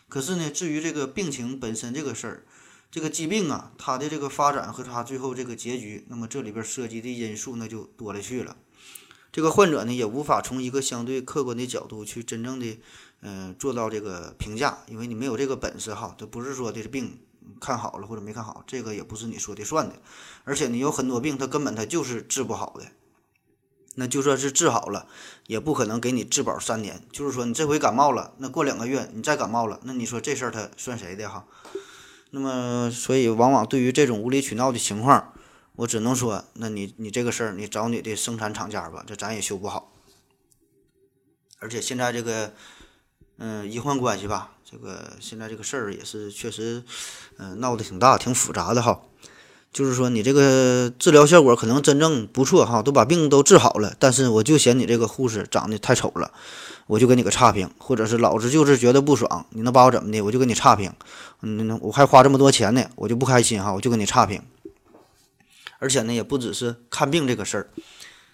[0.09, 2.47] 可是呢，至于这个病情本身这个事儿，
[2.91, 8.57] 这个疾病啊，它的这个发展和它最后这个结局，那么这里边涉及的因素那就多了去了。
[9.31, 12.79] 这个患者呢，也无法从一个相对客观的角度去真正的。
[13.23, 17.21] 嗯，做到这个评价，因为你没有这个本事哈，这不是说的病
[17.61, 19.97] 看好了或者没看好，这个也不是你说的算的。
[20.45, 22.87] 而且你有很多病，它根本它就是治不好的。
[23.97, 25.07] 那就算是治好了，
[25.47, 27.03] 也不可能给你质保三年。
[27.13, 31.45] 就是说你这回感冒了，那过两个月你再感冒了，那你说这事儿它算谁的哈？
[32.31, 35.35] 那么，所以往往对于这种无理取闹的情况，
[35.75, 39.93] 我只能说，那你你这个事儿，你找你的生产厂家吧，这咱也修不好。
[41.59, 42.55] 而且现在这个。
[43.43, 46.83] 嗯，医患关系吧，这个现在这个事儿也是确实，
[47.39, 49.01] 嗯，闹得挺大，挺复杂的哈。
[49.73, 56.33] 就是说，你这个治疗效果可能真正不错哈，都把病都治好了，但是我就嫌你这个护士长得太丑了，
[56.87, 60.93] 我就给你个差评，或者是老子就是觉得不爽，你能把我怎么的，我就给你差评。
[61.41, 64.43] 嗯，我还花这么多钱呢，我就不开心哈，我就给你差评。
[65.79, 67.71] 而且呢，也不只是看病这个事儿，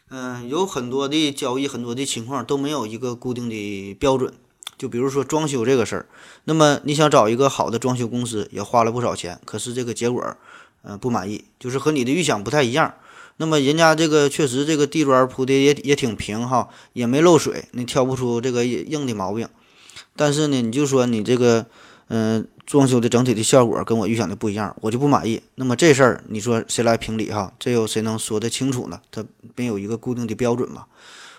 [0.08, 4.32] 嗯，有很多的交易，很多的情况都没有一个固定的标准。
[4.78, 6.06] 就比如说装修这个事儿，
[6.44, 10.36] 那么你想找一个好的装修公司，也花了不少钱，可是这个结果，
[10.82, 12.94] 嗯，不满意，就是和你的预想不太一样。
[13.38, 19.48] 那么人家这个确实这个地砖铺的也也挺平哈，也没漏水，你挑不出这个硬的毛病。
[20.14, 21.66] 但是呢，你就说你这个，
[22.08, 25.42] 嗯，装修的整体的效果跟我预想的不一样，我就不满意。
[25.56, 27.52] 那么这事儿你说谁来评理哈？
[27.58, 29.00] 这又谁能说得清楚呢？
[29.10, 30.86] 他没有一个固定的标准嘛？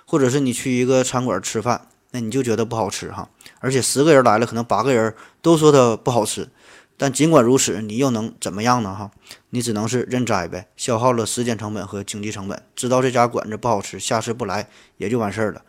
[0.05, 1.87] 或者是你去一个餐馆吃饭。
[2.17, 6.49] 那你就觉得不好吃哈，而且十个人来了，可能八个人都说它不好吃，
[6.97, 9.11] 但尽管如此，你又能怎么样呢哈？
[9.51, 15.61] 你只能是认栽呗，消耗了时间成本和经济成本，知道这家馆子不好吃，下次不来也就完事儿了。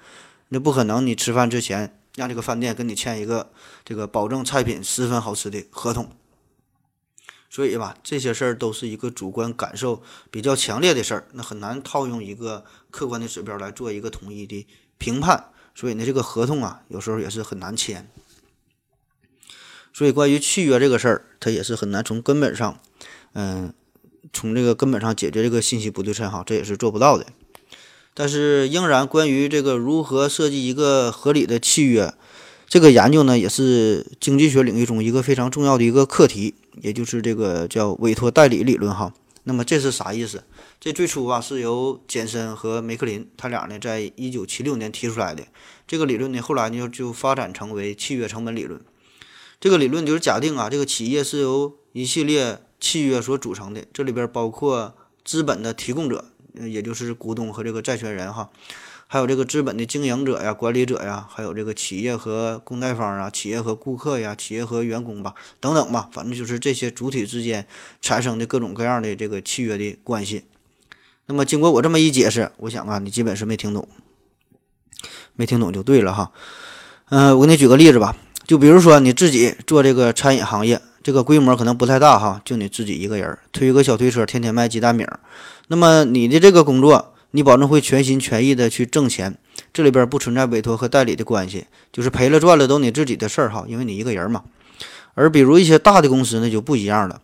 [0.48, 3.50] 那不可能，你吃饭之前让这个饭店跟你签一个
[3.84, 6.10] 这个保证菜品十分好吃的合同。
[7.50, 15.50] 所以吧，这些事儿都是一个主观感受比较强烈的事儿，那很难套用一个客观的指标来做一个统一的评判。
[15.78, 18.10] 所以呢，这个合同啊，有时候也是很难签。
[19.92, 22.80] 所以关于契约这个事儿，它也是很难从根本上，
[23.34, 23.72] 嗯，
[24.32, 27.26] 从这个根本上解决这个信息不对称哈，这也是做不到的。
[28.12, 32.12] 但是，仍然关于这个如何设计一个合理的契约，
[32.68, 39.14] 这个研究呢，也是经济学领域中一个非常重要的一个课题，也就是这个叫委托代理理论哈。
[39.44, 40.42] 那么这是啥意思？
[40.80, 45.42] 这最初啊是由简森和梅克林他俩呢在一九七六年提出来的。
[45.88, 48.80] 这个理论呢后来呢就发展成为契约成本理论。
[49.60, 58.48] 这个理论就是假定啊这个企业是由一系列契约所组成的，这里边包括资本的提供者，也就是股东和这个债权人哈。
[59.08, 67.66] 还有这个资本的经营者呀、管理者呀，还有这个企业和供贷方啊、企业和顾客呀、企业和员工吧，等等吧，反正就是这些主体之间
[68.00, 70.44] 产生的各种各样的这个契约的关系。
[71.28, 73.86] 那么经过我这么一解释，我想啊，你基本是没听懂，
[75.36, 76.32] 没听懂就对了哈。
[77.10, 85.06] 嗯，我给你举个例子吧，就比如说你自己做这个餐饮行业，这个规模可能不太大哈，就你自己一个人推个小推车，天天卖鸡蛋饼。
[85.68, 87.14] 那么你的这个工作。
[87.32, 89.36] 你保证会全心全意的去挣钱，
[89.70, 94.44] 这里边不存在委托和代理的关系，就是赔了赚了都你自己的事儿哈，因为你一个人嘛。
[95.12, 97.20] 而比如一些大的公司那就不一样了，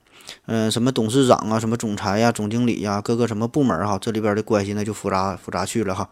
[0.46, 6.08] 嗯，什么董事长啊，什么总裁呀、总经理呀，各个什么部门哈，这里边的关系那就复杂复杂去了哈。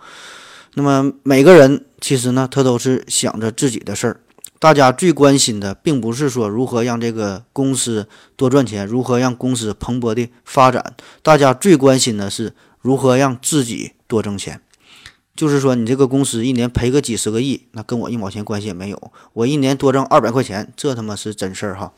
[0.75, 4.21] 那么每个人其实呢，他都是想着自己的事儿，
[4.59, 12.55] 大家最关心的并不是说如何让这个公司多赚钱，如何让公司蓬勃的发展，大家最关心的是。
[12.85, 14.61] 如何让自己多挣钱？
[15.37, 19.13] 就是说，你这个公司一年赔个几十个亿，那跟我一毛钱关系也没有。
[19.35, 21.93] 我一年多挣二百块钱，这他妈是真事儿哈！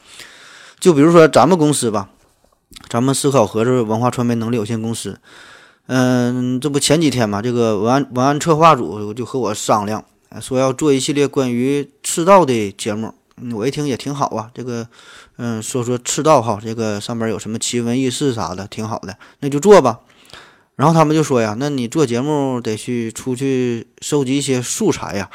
[0.78, 2.10] 就比如说咱们公司吧，
[2.88, 5.18] 咱们思考盒子文化传媒能力有限公司，
[5.86, 10.04] 嗯，这不前几天嘛，这个文案文案策划组就和我商量，
[10.40, 13.14] 说要做一系列关于赤道的节目。
[13.52, 14.86] 我一听也挺好啊，这个，
[15.38, 19.98] 嗯，说说赤道哈，这个上边有什么奇闻异事啥的，挺好的，那就做吧。
[20.76, 25.28] 然后他们就说呀，那你做节目得去出去收集一些素材呀，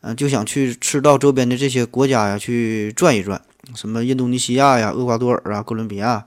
[0.00, 3.40] 嗯，就想去赤道周边的这些国家呀去转一转，
[3.76, 6.26] 什么印度尼西亚呀、厄瓜多尔啊、哥伦比亚，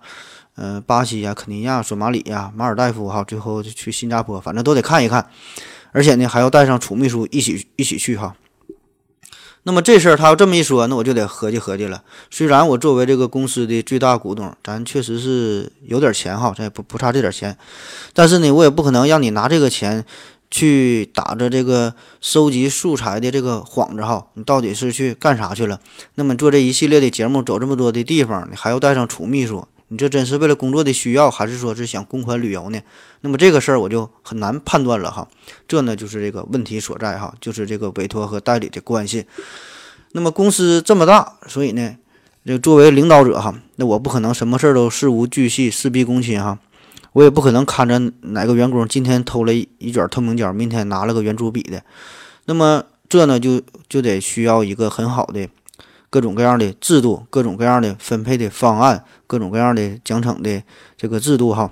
[0.61, 5.25] 嗯，巴西呀、肯尼亚、索马里呀、马尔代夫哈，最后就去新加坡，反正都得看一看，
[5.93, 8.35] 而且呢还要带上楚秘书一起一起去哈。
[9.63, 12.03] 那么这事儿他要这么一说，那我就得合计合计了。
[12.29, 17.57] 虽然我作为这个公司的最大股东，咱确实是有点钱哈，咱也不不差这点钱，
[18.13, 20.03] 但是呢，我也不可能让你拿这个钱
[20.51, 24.27] 去打着这个收集素材的这个幌子哈。
[24.33, 25.79] 你到底是去干啥去了？
[26.15, 29.65] 那么做这一系列的节目，走这么多的地方，你还要带上楚秘书。
[29.89, 32.79] 你这真是为了工作的需要，还是说是想公款旅游呢？
[33.21, 35.27] 那么这个事儿我就很难判断了哈。
[35.67, 39.25] 这呢就是这个问题所在哈，就是这个委托和代理的关系。
[40.11, 41.95] 那么公司这么大，所以呢，
[42.45, 46.59] 这作为领导者哈，那我不可能什么事儿都事无巨细、事必躬亲哈。
[47.13, 51.81] 我也不可能看着哪个员工今天偷了一卷透明胶，明天拿了个圆珠笔的。
[52.45, 55.49] 那么这呢就就得需要一个很好的。
[56.09, 60.63] 各种各样的制度，各种各样的分配的方案，各种各样的奖惩的
[60.97, 61.71] 这个制度，哈，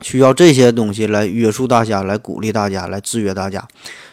[0.00, 3.68] 需要这些东西来约束大家，来鼓励大家，来制约大家，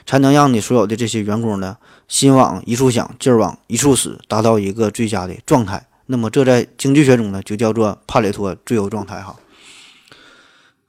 [0.06, 1.78] 才能让你所有的这些员工呢，
[2.08, 5.88] 心往一处想，劲儿往一处使，达到一个最佳的状态。
[6.08, 9.36] 那么这在经济学中呢，就叫做帕累托最优状态，哈。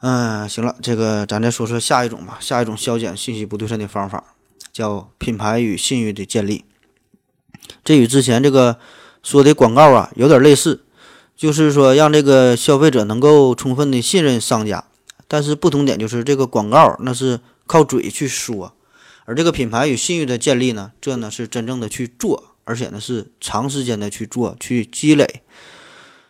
[0.01, 4.23] 嗯，行了，这个咱再说说下一种吧，下一种消减信息不对称的方法，
[4.73, 6.65] 叫品牌与信誉的建立。
[7.89, 8.77] 这与之前这个
[9.23, 10.83] 说的广告啊有点类似，
[11.35, 14.85] 就是说让这个消费者能够充分的信任商家，
[15.27, 18.75] 但是不同点就是这个广告那是靠嘴去说，
[19.25, 25.41] 而这个品牌与信誉的建立呢，这呢是真正的去做，而且呢是长时间的去做去积累。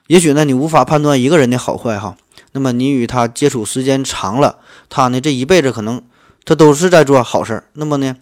[0.07, 2.17] 也许呢你无法判断一个人的好坏哈，
[2.53, 6.01] 那么你与他接触时间长了，他呢这一辈子可能
[6.45, 7.65] 他都是在做好事儿。
[7.73, 8.15] 那么呢，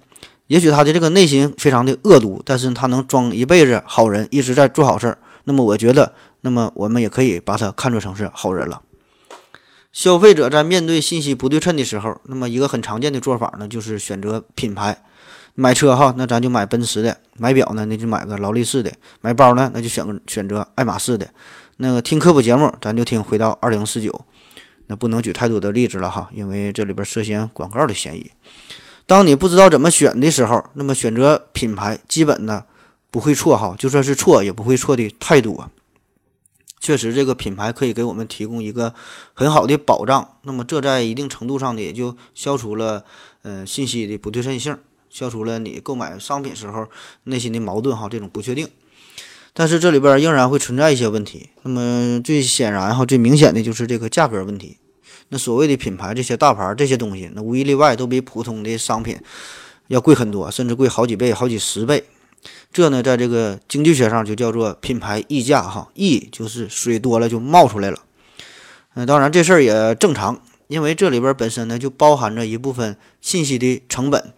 [0.47, 5.19] 也许他的这个内心非常的恶毒，但是他能装一辈子好人，一直在做好事儿。
[5.45, 8.83] 那么我觉得，那么我们也可以把他看作成是好人了。
[9.93, 15.03] 消费者在面对信息不对称的时候，那么一个很常见的做法呢，就是选择品牌。
[15.55, 18.91] 买车哈，那咱就买奔驰的；买表呢，那就买个劳力士的；
[19.23, 21.27] 买包呢，那就选个选择爱马仕的。
[21.79, 24.21] 那个听科普节目，咱就听回到二零四九。
[24.89, 28.31] 那不能举太多的例子了哈，因为这里边涉嫌广告的嫌疑。
[29.07, 32.65] 当你不知道怎么选的时候，那么选择品牌基本呢
[33.11, 35.71] 不会错哈，就算是错也不会错的太多。
[36.79, 38.95] 确实，这个品牌可以给我们提供一个
[39.33, 40.37] 很好的保障。
[40.43, 43.05] 那么，这在一定程度上呢，也就消除了
[43.43, 44.77] 呃信息的不对称性，
[45.09, 46.87] 消除了你购买商品时候
[47.25, 48.69] 内心的矛盾哈，这种不确定。
[49.53, 51.49] 但是这里边仍然会存在一些问题。
[51.63, 54.77] 那么最显然哈，最明显的就是这个价格问题。
[55.29, 59.19] 那所谓的品牌这些大牌这些东西，那无一例外都比普通的商品
[59.89, 62.05] 要贵很多，甚至贵好几倍、好几十倍。
[62.73, 67.99] 这呢，在这个经济学上就叫做品牌溢价，哈，溢就是水多了就冒出来了。
[68.95, 74.33] 嗯，当然这事儿也正常，因为这里边本身呢就包含着一部分信息的成本。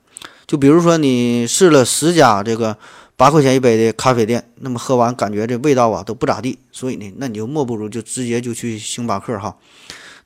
[0.47, 2.79] 就比如说你试了十家这个
[3.17, 9.55] 八块钱一杯的咖啡店，那么喝完感觉这味道啊都不咋地，所以呢，那你就莫不如就直接就去星巴克哈。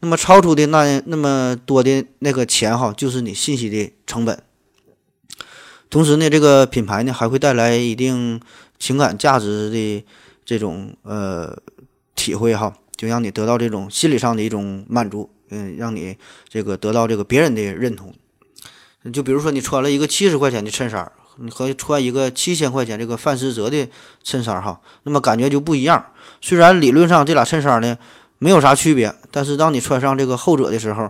[0.03, 4.43] 那么超出的那那么多的那个钱哈，就是你信息的成本。
[5.89, 8.41] 同时呢，这个品牌呢还会带来一定
[8.81, 10.05] 情感价值的
[10.45, 11.57] 这种呃
[12.17, 16.17] 体会哈，就让你得到这种心理上的一种满足，嗯，让你
[16.49, 18.13] 这个得到这个别人的认同。
[19.13, 23.89] 就比如说你穿了一个七十块钱的衬衫，你和穿一个七千块钱这个范思哲的
[24.25, 26.05] 衬衫哈，那么感觉就不一样。
[26.41, 27.97] 虽然理论上这俩衬衫呢
[28.43, 31.09] 没有啥区别，但是当你穿上这个后者的时候，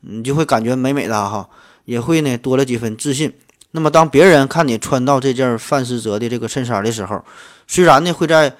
[0.00, 1.48] 你就会感觉美美的哈，
[1.86, 3.32] 也会呢多了几分自信。
[3.70, 7.24] 那么，当别人看你穿到这件范思哲的这个衬衫的时候，
[7.66, 8.54] 虽然呢会在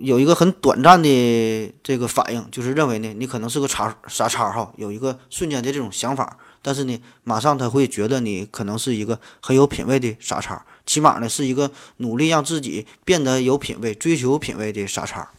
[0.00, 15.30] 有一个很短暂的这个反应，就是认为呢你可能是个傻傻叉哈，有一个瞬间的这种想法，但是呢，马上他会觉得你可能是一个很有品位的傻叉，起码呢是一个努力让自己变得有品位、追求品位的傻叉。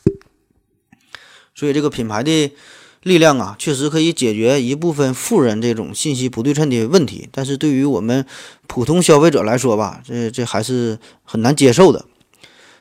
[1.55, 2.51] 所以，这个品牌的。
[3.03, 8.23] 力量啊，确实可以解决一部分富人这种信息不对称的问题，但是对于我们
[8.67, 12.05] 普通消费者来说吧，这这还是很难接受的。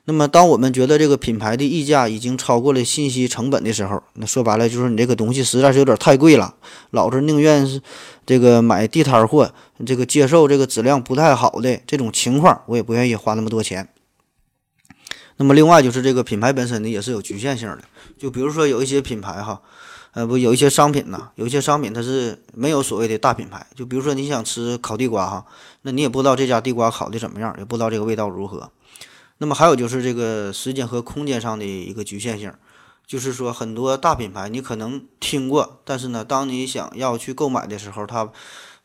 [0.05, 6.55] 那么，当我们觉得这个品牌的溢价已经超过了信息成本的时候，那说白了就是你这个东西实在是有点太贵了，
[6.91, 7.81] 老子宁愿是
[8.27, 9.55] 这个买地摊货，
[9.87, 13.89] 这个接受这个质量不太好的这种情况，我也不愿意花那么多钱。
[15.39, 17.81] 那么，另外就是这个品牌本身呢，也是有局限性的，
[18.21, 19.61] 就比如说有一些品牌哈。
[20.13, 23.65] 呃，不，有一些商品呢，有一些商品它是没有所谓的大品牌。
[23.77, 25.47] 就比如说你想吃烤地瓜哈，
[25.83, 28.73] 那你也不知道这家地瓜烤的怎么样，也不知道这个味道如何。
[29.39, 32.53] 那么还有就是这个时间和空间上的一个局限性，
[33.07, 38.33] 就是说很多大品牌你可能听过，但是呢，当你想要去购买的时候，它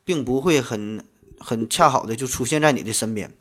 [0.03, 1.03] 并不会很
[1.39, 3.35] 很恰好的就出现在你的身边。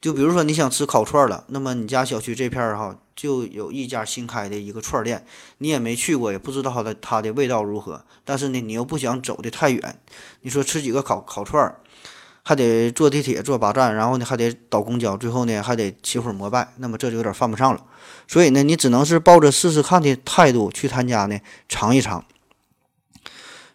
[0.00, 5.26] 就比如说你想吃烤串了，那么你家小区这片儿哈就有一家新开的一个串店，
[5.58, 8.02] 你也没去过，也不知道它的它的味道如何。
[8.24, 10.00] 但是呢，你又不想走的太远，
[10.40, 11.80] 你说吃几个烤烤串儿，
[12.42, 17.84] 还得坐地铁坐八站，然后呢还得倒公交，最后呢还得骑会儿摩拜，那么这就有点犯不上了。
[18.26, 21.38] 所以呢，你只能是抱着试试看的态度去他家呢
[21.68, 22.24] 尝一尝。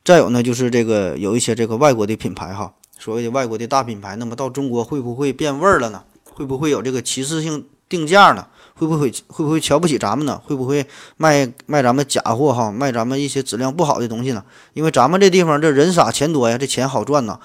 [0.03, 6.03] 再有呢，就是这个有一些这个外国的品牌哈，所谓的外国的大品牌，那么到中国会不会变味儿了呢？
[6.35, 8.45] 会不会有这个歧视性定价呢？
[8.73, 10.41] 会不会会不会瞧不起咱们呢？
[10.45, 12.69] 会不会卖卖咱们假货哈？
[12.69, 14.43] 卖咱们一些质量不好的东西呢？
[14.73, 17.39] 因为咱们这地方这人傻钱多呀，这钱好赚呐。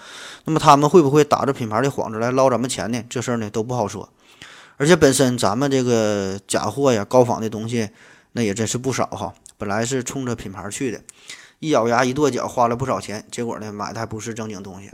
[0.44, 3.00] 那么他们会不会打着品牌的幌子来捞咱们钱呢？
[3.08, 4.08] 这事儿呢都不好说。
[4.76, 7.90] 而且本身咱们这个假货呀、高仿的东西
[8.32, 9.32] 那也真是不少哈。
[9.56, 11.00] 本来是冲着品牌去的，
[11.60, 14.90] 一咬牙一跺脚花了不少钱，结果呢买的还不是正经东西。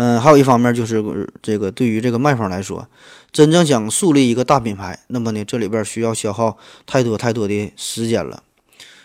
[0.00, 1.02] 嗯，还有一方面就是
[1.42, 2.86] 这个，对于这个卖方来说，
[3.32, 8.44] 真正想树立一个大品牌，那么呢，这里边需要消耗太多太多的时间了。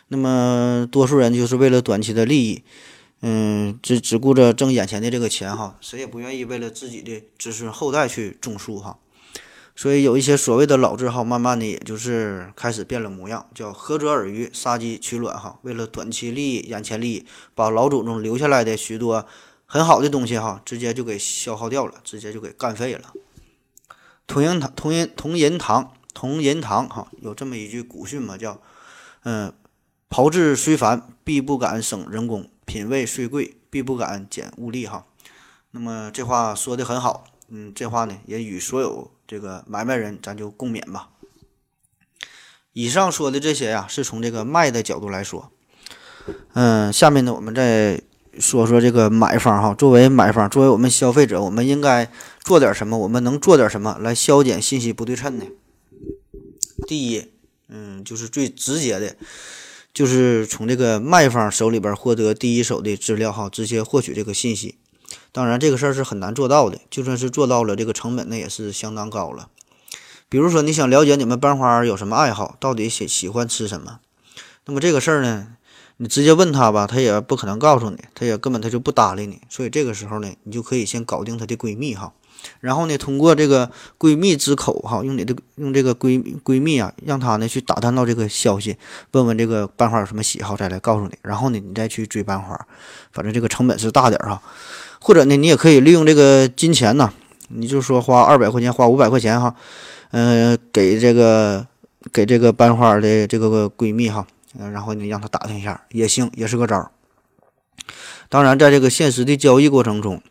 [0.10, 2.64] 那么，多数人就是为了短期的利益，
[3.24, 9.00] 嗯，只只顾着挣眼前的这个钱哈，谁也不愿意为了自己的子孙后代去种树哈。
[9.76, 15.58] 所以，有一些所谓的老字号，慢慢的也就是开始变了模样，叫涸泽而渔，杀鸡取卵哈。
[15.64, 17.26] 为了短期利益、眼前利益，
[17.56, 19.26] 把老祖宗留下来的许多。
[19.74, 23.12] 很好的东西哈，直接就给消耗掉了，直接就给干废了。
[24.28, 28.62] 同仁堂同仁同仁堂同仁堂哈，有这么一句古训嘛，叫
[29.24, 29.52] 嗯，
[30.10, 35.08] 炮制虽繁，必不敢省人工；品味虽贵，必不敢减物力哈。
[35.72, 41.10] 那么这话说的很好，嗯，这话呢也与所有这个买卖人咱就共勉吧。
[42.74, 45.52] 以上说的这些呀，是从这个卖的角度来说。
[46.54, 48.00] 嗯，下面呢，我们再
[48.40, 49.74] 说说这个买方哈。
[49.74, 52.12] 作为买方，作为我们消费者，我们应该
[52.44, 52.98] 做点什么？
[52.98, 55.46] 我们能做点什么来消减信息不对称呢？
[56.88, 57.30] 第一，
[57.70, 59.16] 嗯，就是最直接的，
[59.94, 64.76] 就是从这个卖方手里边获得第一手的资料哈，直接获取这个信息。
[65.32, 69.50] 当然，这个事儿是很难做到的，就算是做到了，这个成本那也是相当高了。
[70.28, 74.00] 比如说，你想了解你们班花有什么爱好，到底喜喜欢吃什么，
[74.66, 75.53] 那么这个事儿呢，
[76.04, 79.40] 你直接问他吧，他也不可能告诉你，他也根本他就不搭理你。
[79.48, 82.12] 所以这个时候呢，你就可以先搞定她的闺蜜哈，
[82.60, 88.76] 然后呢，通过这个闺蜜之口哈，用你的用这个闺闺蜜啊，让她呢去打探到这个消息，
[89.12, 91.14] 问问这个班花有什么喜好，再来告诉你。
[91.22, 92.60] 然后呢，你再去追班花，
[93.14, 94.42] 反正这个成本是大点儿哈。
[95.00, 97.14] 或者呢，你也可以利用这个金钱呢，
[97.48, 99.56] 你就说花二百块钱，花五百块钱哈。
[100.12, 101.66] 嗯，给这个
[102.12, 104.28] 给这个班花的这个闺蜜哈，
[104.58, 106.92] 嗯然后你让他打听一下也行，也是个招儿。
[108.30, 110.22] 当然，在这个现实的交易过程中，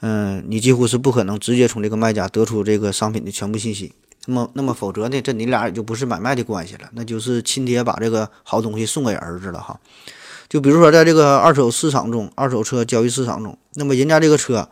[0.00, 3.92] 嗯，你几乎是不可能直接从这个卖家得出这个商品的全部信息。
[4.26, 9.78] 那么，那么否则呢，这你俩也就不是买卖的关系了，那就是亲爹把这个好东西送给儿子了哈。
[10.48, 14.68] 就比如说，在这个二手市场中，二手车交易市场中，那么人家这个车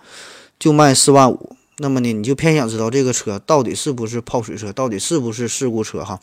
[0.58, 1.56] 就卖四万五。
[1.78, 6.20] 那么呢，你就偏想知道这个车到底是不是泡水车，到底是不是事故车哈？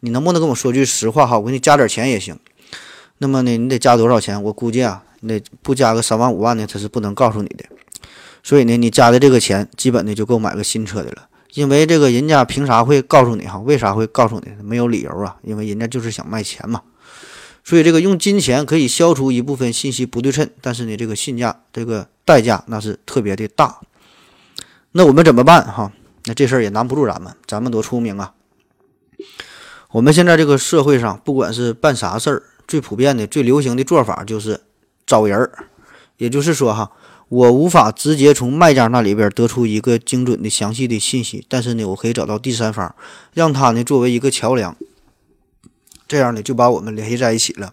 [0.00, 1.38] 你能不能跟我说句实话哈？
[1.38, 2.36] 我给你加点钱也行。
[3.18, 4.42] 那么呢，你得加多少钱？
[4.42, 7.64] 我估计啊，你不加个三万五万呢，他是不能告诉你的。
[8.42, 11.28] 所以呢，你加的这个钱，基本的就够买个新车的了。
[11.54, 13.58] 因为这个人家凭啥会告诉你哈？
[13.58, 14.50] 为啥会告诉你？
[14.62, 16.82] 没有理由啊，因为人家就是想卖钱嘛。
[17.64, 23.80] 所以这个用金钱可以消除一部分信息不对称，但是呢，这个性价这个代价那是特别的大。
[24.92, 25.92] 那我们怎么办哈？
[26.24, 28.34] 那这事儿也难不住咱们，咱们多出名啊！
[29.92, 34.60] 我们现在这个社会上，不管是办啥事儿，最普遍的、最流行的做法就是
[35.06, 35.66] 找人儿。
[36.18, 36.90] 也就是说哈，
[37.28, 42.94] 我无法直接从卖家那里边得出一个精准的、详细的信息，但是呢，我可以找到第三方，
[43.32, 44.76] 让他呢作为一个桥梁，
[46.06, 47.72] 这样呢就把我们联系在一起了。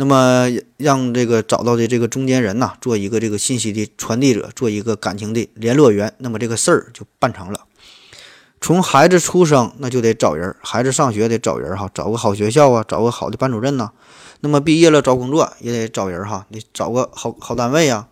[0.00, 7.64] 那么让这个找到的这个中间人呐，做一个这个信息的传递者，做一个感情的联络员，那么这个事儿就办成了。
[8.60, 13.90] 从孩子出生那就得找人，孩子上学得找人哈，找个好学校啊，找个好的班主任呐。
[14.40, 18.06] 那么毕业了找工作也得找人哈，你找个好好单位啊。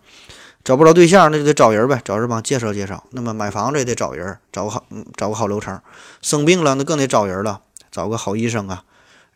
[0.65, 3.01] 找不着对象那就得找人呗，找人帮介绍介绍。
[3.11, 5.79] 那么买房子也得找人，找个好嗯找个好楼层。
[6.21, 8.83] 生病了那更得找人了，找个好医生啊。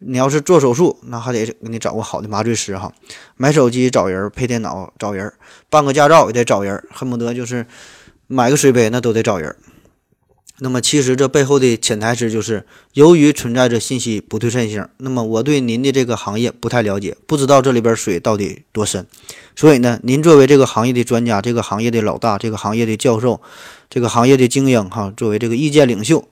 [0.04, 2.92] 你要是做手术，那还得给你找个好的麻醉师哈。
[3.38, 5.32] 买手机找人，配电脑找人，
[5.70, 7.68] 办个驾照也得找人，恨不得就是
[8.28, 9.56] 买个水杯那都得找人。
[10.64, 19.08] 那么其实这背后的潜台词就是，由于存在着信息不对称性，那么我对您的这个行业不太了解，不知道这里边水到底多深。
[19.56, 23.42] 所以呢，您作为这个行业的专家，这个行业的老大，这个行业的教授，
[23.90, 26.28] 这个行业的精英哈，作为这个意见领袖。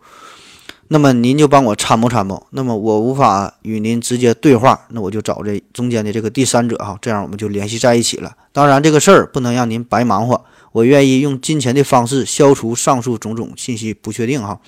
[0.91, 2.47] 那么您就帮我参谋参谋。
[2.49, 8.35] 那么我无法与您直接对话，那我就找这中间的这个第三者哈，这样我们就联系在一起了。
[8.51, 14.59] 当然这个事儿不能让您白忙活，我愿意用金钱的方式消除上述种种信息不确定哈。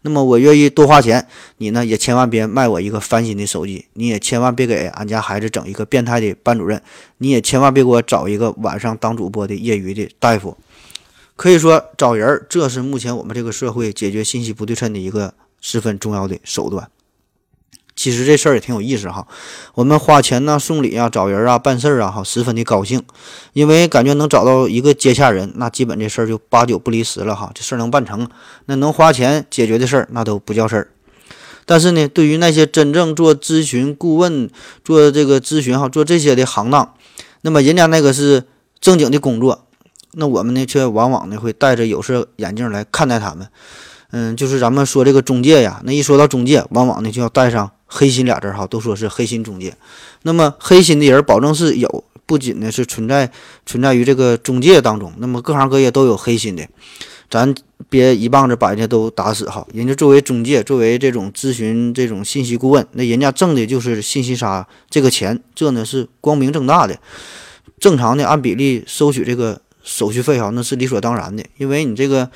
[0.00, 1.26] 那么我愿意多花钱，
[1.58, 6.80] 你呢也千万别卖我一个翻新的手机，你也千万别给俺家孩子整一个变态的班主任，
[7.18, 10.56] 你也千万别给我找一个晚上当主播的业余的大夫。
[11.36, 15.34] 可以说找人儿，这是目前我们这个社会解决信息不对称的一个。
[15.60, 16.88] 十分重要的手段。
[17.94, 19.26] 其实这事儿也挺有意思哈。
[19.74, 23.02] 我们花钱呢，送礼啊，找人啊，办事儿啊，哈，十分的高兴，
[23.54, 27.50] 因为感觉能找到一个接洽人，那基本这事儿就八九不离十了哈。
[27.54, 28.28] 这事儿能办成，
[28.66, 30.88] 那能花钱解决的事儿，那都不叫事儿。
[31.64, 34.50] 但是呢，对于那些真正做咨询顾问、
[34.84, 36.94] 做这个咨询哈、做这些的行当，
[37.40, 38.44] 那么人家那个是
[38.78, 39.66] 正经的工作，
[40.12, 43.48] 那我们呢，却往往呢会戴着有色眼镜来看待他们。
[44.18, 49.76] 嗯，就是咱们说这个中介呀，那一说到中介，往往呢就要带上黑心俩字儿哈，都说是黑心中介。
[50.22, 53.30] 那么黑心的人保证是有，不仅呢是存在
[53.66, 56.66] 存在于这个中介当中，那么各行各业都有黑心的，
[57.28, 57.54] 咱
[57.90, 59.66] 别一棒子把人家都打死哈。
[59.74, 66.98] 人家作为中介，作为这种咨询这种信息顾问，那人家挣的就是信息差这个钱，这呢是光明正大的，
[67.78, 72.30] 正常的按比例收取这个手续费哈，那是理所当然的，因为你这个。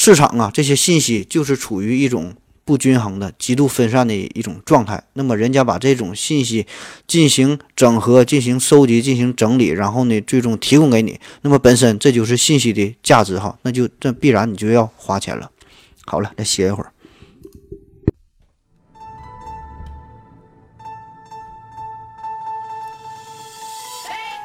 [0.00, 2.32] 市场啊，这些信息就是处于一种
[2.64, 5.02] 不均衡的、极度分散的一种状态。
[5.14, 6.68] 那么，人家把这种信息
[7.08, 11.18] 进行整合、进行收集、进行整理，然后呢，最终提供给你。
[11.42, 15.50] 那么，本身这就是信息的价值哈，那就这必然你就要花钱了。
[16.06, 16.92] 好了，再歇一会儿。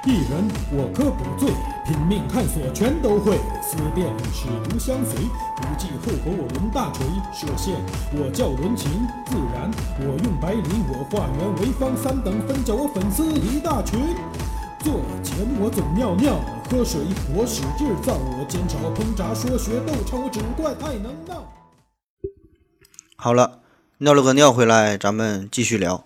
[0.07, 1.53] 一人我科不醉，
[1.93, 3.37] 拼命探索全都会。
[3.61, 5.25] 思辨使毒相随，
[5.57, 7.05] 不计后果我抡大锤。
[7.31, 7.75] 射线
[8.13, 8.89] 我叫伦琴，
[9.27, 9.69] 自然
[9.99, 13.99] 我用白磷，我化圆为方三等分，叫我粉丝一大群。
[14.83, 16.99] 做钱我总尿尿，喝水
[17.35, 21.47] 我使劲造，我煎炒烹炸说学逗唱，我只怪太能闹。
[23.15, 23.59] 好了，
[23.99, 26.03] 尿了个尿回来，咱们继续聊。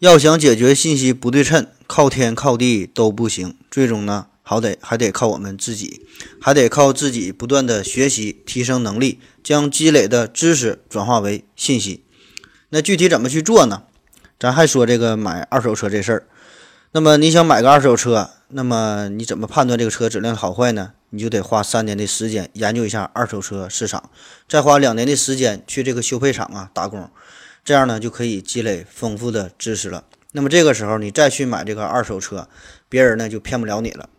[0.00, 6.06] 要想解决信息不对称，靠天靠地都不行，最终呢，好得还得靠我们自己，
[6.40, 12.04] 还得靠自己不断的学习，提升能力，将积累的知识转化为信息。
[12.68, 13.84] 那具体怎么去做呢？
[14.38, 16.26] 咱还说这个买二手车这事儿。
[16.92, 20.92] 那么你想买个二手车，那么你怎么判断这个车质量好坏呢？
[21.10, 24.10] 你就得花三年的时间研究一下二手车市场，
[24.48, 27.10] 再花两年的时间去这个修配厂啊打工。
[27.64, 30.04] 这样呢，就可以积累丰富的知识了。
[30.32, 32.48] 那么这个时候，你再去买这个二手车，
[32.88, 34.10] 别人呢就骗不了你了。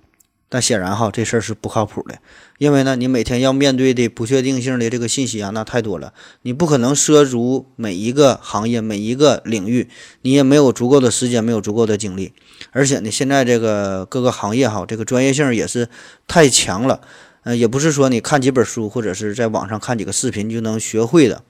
[0.47, 2.19] 但显然哈，这事儿是不靠谱的，
[2.59, 9.89] 因为呢，你每天要面对的不确定性的这个信息啊，那太多了，你不可能涉足每一个行业、每一个领域，
[10.21, 12.31] 你也没有足够的时间，没有足够的精力。
[12.71, 15.89] 而且呢，现在这个各个行业哈，这个专业性也是
[16.27, 17.01] 太强了。
[17.43, 21.43] 嗯，也不是说你看几本书或者是在网上看几个视频就能学会的。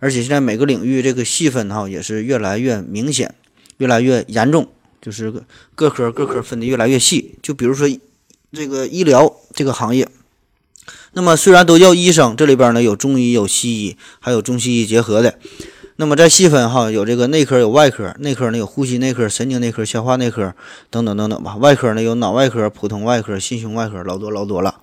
[0.00, 3.34] 而且现在每个领域这个细分哈也是越来越明显，
[3.78, 4.68] 越来越严重，
[5.00, 5.32] 就是
[5.74, 7.38] 各科各科分的越来越细。
[7.42, 7.88] 就比如说
[8.54, 10.08] 这个医疗这个行业，
[11.12, 15.34] 那么虽然都叫医生，这里边呢有中医、有西医，还有中西医结合的。
[15.96, 20.54] 那么再细分哈，有这个内科、有外科，内科呢有呼吸内科、神经内科、消化内科
[20.90, 21.56] 等等等等吧。
[21.56, 24.76] 外科呢有脑外科、普通外科、心胸外科，老多老多了。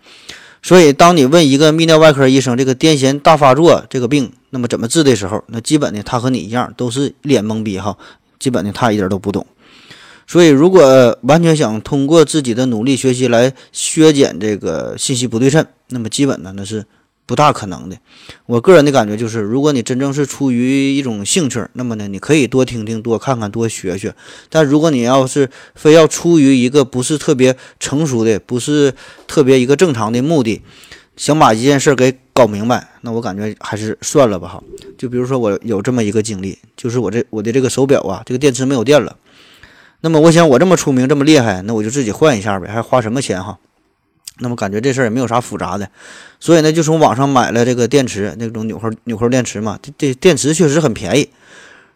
[0.64, 7.98] 所以，当你问一个泌尿外科医生这个癫痫大发作这个病，那么怎么治的时候，那基本呢，他和你一样都是一脸懵逼哈，
[8.40, 9.46] 基本呢他一点都不懂。
[10.28, 16.86] 所以，如果完全想通过自己的努力学习来削减这个信息不对称，那么基本呢那是。
[17.24, 17.96] 不大可能的。
[18.46, 24.14] 我个人的感觉就是，如果你真正是出于一种兴趣，那么呢，你可以多听听、多看看、多学学。
[24.50, 28.94] 但如果你要是非要出于一个不是特别成熟的、不是
[29.28, 30.62] 特别一个正常的目的，
[31.16, 34.50] 想把一件事给搞明白，那我感觉还是算了吧。
[34.50, 34.62] 哈，
[34.98, 39.16] 就比如说我有这么一个经历，就是我这我的这个手表啊，这个电池没有电了。
[40.02, 43.58] 那么我想，我这么出名、这么厉害，那我就自己换一下呗，还花什么钱哈？
[44.40, 45.88] 那么感觉这事儿也没有啥复杂的，
[46.40, 51.30] 所以呢，就从网上买了这个电池，那种纽扣纽扣电池嘛，这这电池确实很便宜。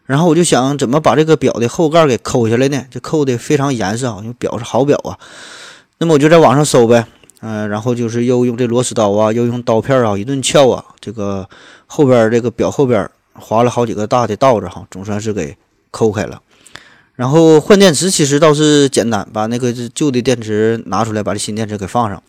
[0.04, 2.84] 然后我就想怎么把这个表的后盖给抠下来呢？
[2.88, 5.18] 就抠的非常严实啊，因为表是好表啊。
[5.98, 7.04] 那么我就在网上搜呗，
[7.40, 11.48] 嗯，然后就是又用这螺丝刀啊，又用刀片啊，一顿撬啊，这个
[11.86, 15.56] 后边这个表后边划了好几个大的道子哈，总算是给
[15.90, 16.40] 抠开了。
[17.16, 22.22] 然后换电池其实倒是简单，把那个旧的电池拿出来，把这新电池给放上。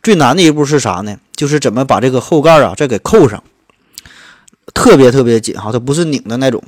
[0.00, 1.16] 最难的一步是啥呢？
[1.34, 3.42] 就是怎么把这个后盖啊再给扣上，
[4.72, 6.62] 特别特别紧哈，它不是拧的那种。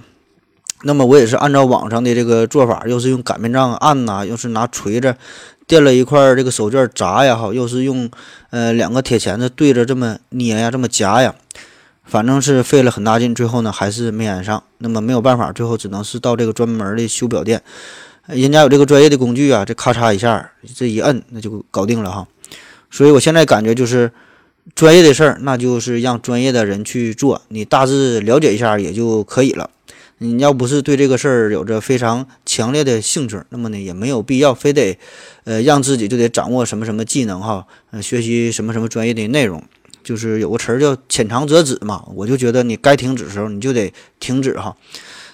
[0.83, 5.15] 那么我也是按照网上的这个做法，又是用擀面杖按呐，又是拿锤子
[5.69, 8.11] 垫了一块这个手绢砸呀，哈，又是用
[8.51, 11.35] 呃两个铁钳子对着这么捏呀，这么夹呀。
[12.11, 14.61] 反正是费了很大劲，最后呢还是没安上。
[14.79, 17.63] 那么没有办法，最后只能是到这个专门的修表店，
[18.27, 22.27] 人家有这个专业的工具啊，这咔嚓一下，这一摁那就搞定了哈。
[22.91, 24.11] 所以我现在感觉就是
[24.75, 29.71] 专业的事儿，那就是让专业的人去做，你大致了解一下也就可以了。
[30.19, 34.99] 你要不是对这个事儿有着非常强烈的兴趣，那么呢也没有必要非得
[35.45, 37.67] 呃让自己就得掌握什么什么技能哈，
[38.03, 39.63] 学习什么什么专业的内容。
[40.11, 44.77] 就是有个词儿叫“浅尝辄止”嘛，我就觉得你该停止的时候你就得停止哈。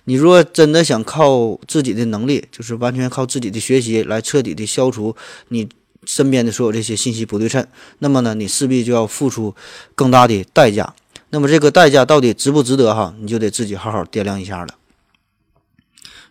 [0.04, 5.16] 你若真的想靠自己的能力，就是完全靠自己的学习来彻底的消除
[5.48, 5.66] 你
[6.04, 7.66] 身边的所有这些信息不对称，
[8.00, 9.54] 那么呢，你势必就要付出
[9.94, 10.94] 更大的代价。
[11.30, 13.14] 那么这个代价到底值不值得哈？
[13.18, 14.68] 你就得自己好好掂量一下了。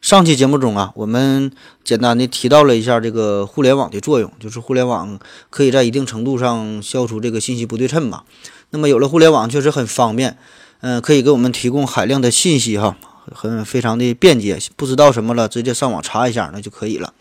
[0.05, 1.51] 上期节目中啊，我们
[1.83, 5.17] 简单的提到了一下这个互联网的作用，就是互联网
[5.49, 8.21] 可以在一定程度上消除这个信息不对称嘛。
[8.69, 10.37] 那么有了互联网确实很方便，
[10.81, 12.95] 嗯，可以给我们提供海量的信息哈，
[13.33, 14.59] 很非常的便捷。
[14.75, 17.11] 不知道什么了，直接上网查一下那就可以了。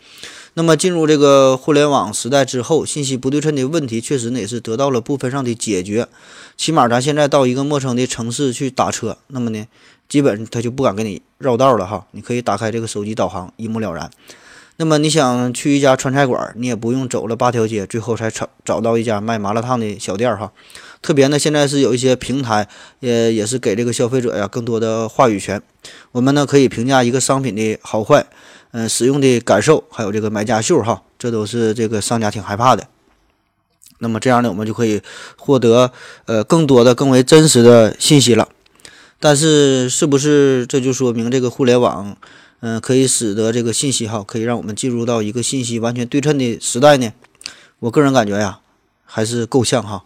[0.57, 6.07] 那么进入这个互联网时代之后，信息不对称的问题确实呢也是得到了部分上的解决。
[6.55, 9.67] 起码咱现在到一个陌生的城市去打车，那么呢，
[10.07, 12.07] 基本他就不敢给你绕道了哈。
[12.11, 14.09] 你可以打开这个手机导航，一目了然。
[14.77, 20.53] 那么你想去一家川菜馆，你也不用走了八条街，最后才找找到一家卖麻辣烫的小店儿哈。
[21.01, 22.65] 特别呢，现在是有一些平台，
[23.01, 25.61] 也也是给这个消费者呀更多的话语权。
[26.13, 28.25] 我们呢可以评价一个商品的好坏。
[28.77, 32.85] 嗯，使用的感受，还有这个买家秀哈，这都是这个商家挺害怕的。
[33.99, 35.01] 那么这样呢，我们就可以
[35.37, 35.93] 获得
[36.25, 38.49] 呃更多的、更为真实的信息了。
[39.17, 42.17] 但是，是不是这就说明这个互联网，
[42.59, 47.13] 嗯，可以使得这个信息哈，可以让我们进入到一个信息完全对称的时代呢？
[47.79, 48.59] 我个人感觉呀，
[49.05, 50.03] 还是够呛哈。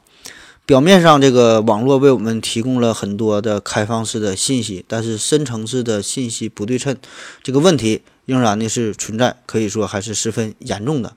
[0.67, 6.95] 表面上，这个网络为我们提供了很多的开放式的信息，但是深层次的信息不对称
[7.41, 8.03] 这个问题。
[8.29, 11.15] 仍然呢是存在，可以说还是十分严重的。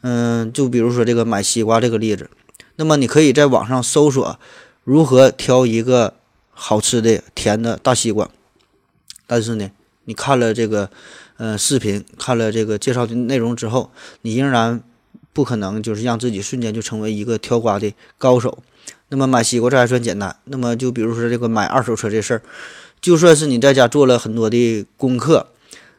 [0.00, 2.28] 嗯，就比如说这个买西瓜这个例子，
[2.74, 4.40] 那么你可以在网上搜索
[4.82, 6.14] 如何挑一个
[6.50, 8.28] 好吃的甜的大西瓜，
[9.28, 9.70] 但是呢，
[10.06, 10.90] 你看了这个
[11.36, 14.82] 呃视频，看了这个介绍的内容之后，你仍然
[15.32, 18.58] 不可能就是让自己瞬间就成为一个挑瓜的高手。
[19.10, 22.42] 那么买西瓜这还算简单，那么就比如说这个买二手车这事儿，
[23.00, 25.46] 就算是你在家做了很多的功课。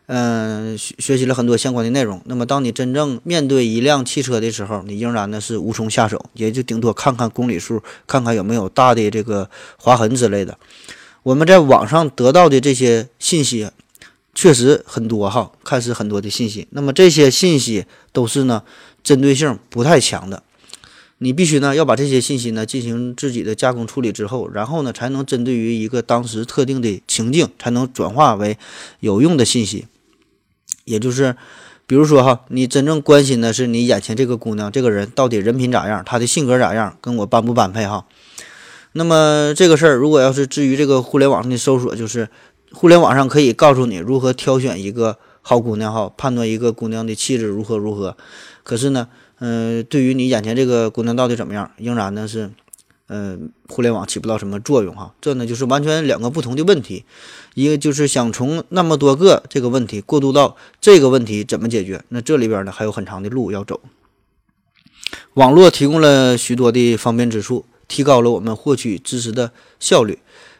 [0.07, 2.21] 嗯，学学习了很多相关的内容。
[2.25, 10.57] 那么，当你真正面对一辆汽车的时候，你仍然呢是无从下手，也就顶多看看公里数，看看有没有大的这个划痕之类的。
[11.23, 13.69] 我们在网上得到的这些信息
[14.33, 16.65] 确实很多哈，看似很多的信息。
[16.69, 18.63] 那么这些信息都是呢
[19.03, 20.41] 针对性不太强的。
[21.17, 28.57] 你必须呢要把这些信息呢进行自己的加工处理之后，然后呢才能针对于一个当时特定的情境，才能转化为
[29.01, 29.85] 有用的信息。
[30.87, 31.35] 也就是，
[31.85, 38.05] 比如说哈，你真正关心的是你眼前这个姑娘这个人到底人品咋样，她的性格咋样，跟我般不般配哈。
[38.93, 42.29] 那么这个事儿，如果要是至于这个互联网上的搜索，就是
[42.71, 48.15] 互联网上可以告诉你如何挑选一个好姑娘哈，判断一个姑娘的气质如何如何。
[48.63, 49.09] 可是呢，
[49.39, 52.49] 嗯，对于你眼前这个姑娘到底怎么样，仍然呢是。
[53.09, 57.05] 嗯，互联网起不到什么作用哈，这呢就是完全两个不同的问题，
[57.55, 63.79] 一个就是想从那么多个这个问题过渡到这个问题怎么解决，那这里边呢还有很长的路要走。
[65.35, 70.19] 网络提供了许多的方便之处，提高了我们获取知识的效率，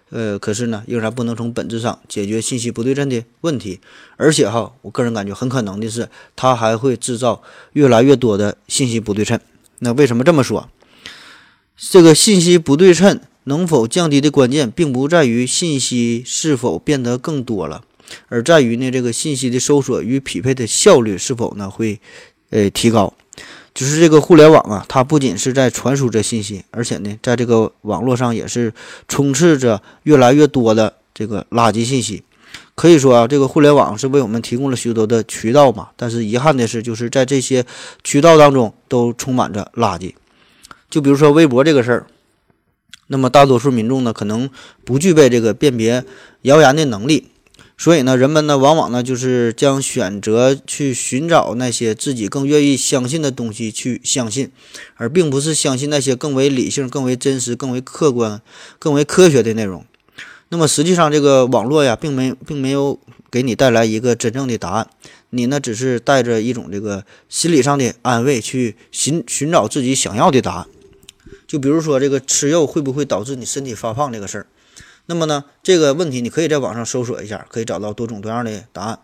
[0.10, 3.82] 呃，可是呢仍然不能从本质上解决信息不对称的问题，
[4.16, 7.44] 而且哈，我个人感觉很可能的是，它还会制造
[7.74, 9.38] 越来越多的信息不对称。
[9.80, 10.70] 那为什么这么说？
[11.80, 17.84] 这个信息不对称能否降低的关键，并不在于信息是否变得更多了，
[18.30, 22.00] 而在于呢，这个信息的搜索与匹配的效率是否呢会，
[22.50, 23.14] 呃提高。
[23.76, 28.74] 就是这个互联网啊，它不仅是在传输着信息，而且呢，在这个网络上也是
[29.08, 32.24] 充斥着越来越多的这个垃圾信息。
[32.74, 37.64] 可以说啊，这个互联网是为我们提供了许多的渠道嘛，但是遗憾的是，就是在这些
[38.04, 40.16] 渠道当中都充满着垃圾。
[40.90, 42.08] 就比如说微博这个事儿，
[43.08, 44.50] 那么大多数民众呢，可能
[44.84, 46.04] 不具备这个辨别
[46.44, 47.28] 谣言的能力，
[47.78, 54.50] 所以呢，人们呢，往往呢，就是将选择去寻找那些自己更愿意相信的东西去相信，
[54.96, 58.42] 而并不是相信那些更为理性、更为真实、更为客观、
[58.80, 59.86] 更为科学的内容。
[60.50, 62.98] 那么实际上，这个网络呀，并没并没有
[63.30, 64.88] 给你带来一个真正的答案。
[65.32, 70.68] 你呢，只是带着一种这个心理上的安慰去寻寻找自己想要的答案。
[71.48, 74.48] 就比如说这个吃肉会不会导致你身体发胖这个事儿，
[75.06, 79.00] 那么呢这个问题你可以在网上搜索一下，可以找到多种多样的答案。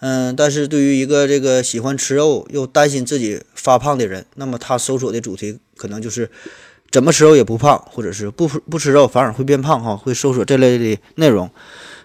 [0.00, 6.30] 嗯，但是对于一个这个喜欢吃肉又担心自己发胖的人，那么他搜索的主题可能就是
[6.90, 11.48] 怎么吃肉也不胖，或者是不不吃肉反而会变胖哈，会搜索这类的内容。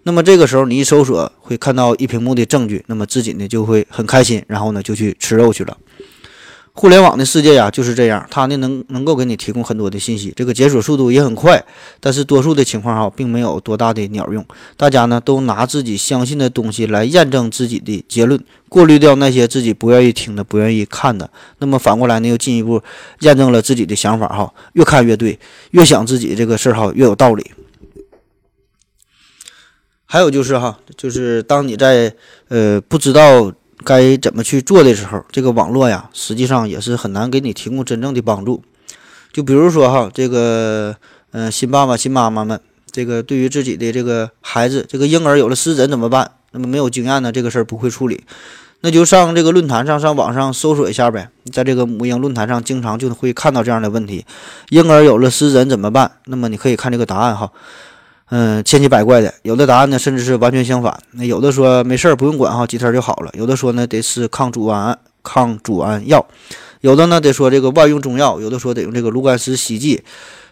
[0.03, 5.77] 那么这个时候你一搜索会看到一屏幕的证据，那么自己呢就会很开心，然后呢就去吃肉去了。
[6.79, 11.61] 互联网的世界呀就是这样，它呢能能够给你提供很多的信息，这个解锁速度也很快，
[11.99, 14.45] 但是多数的情况哈并没有多大的鸟用。
[14.77, 21.29] 大家呢都拿自己相信的东西来验证自己的结论，过滤掉那些自己不愿意听的、不愿意看的。
[21.57, 22.81] 那么反过来呢又进一步
[23.19, 25.37] 验证了自己的想法哈，越看越对，
[25.71, 27.51] 越想自己这个事儿哈越有道理。
[30.05, 32.15] 还有就是哈，就是当你在
[32.47, 33.51] 呃不知道。
[33.85, 38.63] 该怎么去做的时候，这个网络呀，实际上也是很难给你提供真正的帮助。
[39.31, 40.95] 就比如说哈，这个
[41.31, 42.59] 嗯，新爸爸、新妈妈们，
[42.91, 46.31] 这个对于自己的这个孩子，这个婴儿有了湿疹怎么办？
[46.51, 48.23] 那么没有经验呢，这个事儿不会处理。
[48.81, 54.25] 那就上这个论坛上，上网上搜索一下呗，在这个母婴论坛上，经常就会看到这样的问题：
[54.69, 56.11] 婴儿有了湿疹怎么办？
[56.25, 57.51] 那么你可以看这个答案哈，
[58.29, 61.01] 嗯，千奇百怪的，有的答案呢甚至是完全相反。
[61.11, 66.19] 那有的说没事儿不用管哈，几天就好了；有的说呢得吃抗组胺抗组胺药；
[66.81, 70.03] 有的呢得说这个外用中药；有的说得用这个炉甘石洗剂。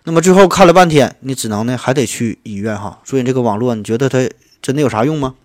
[0.05, 2.99] 那么最后看了半天，你只能呢还得去医院哈。
[3.03, 4.28] 所以这个网络，你觉得它
[4.61, 5.36] 真的有啥用吗？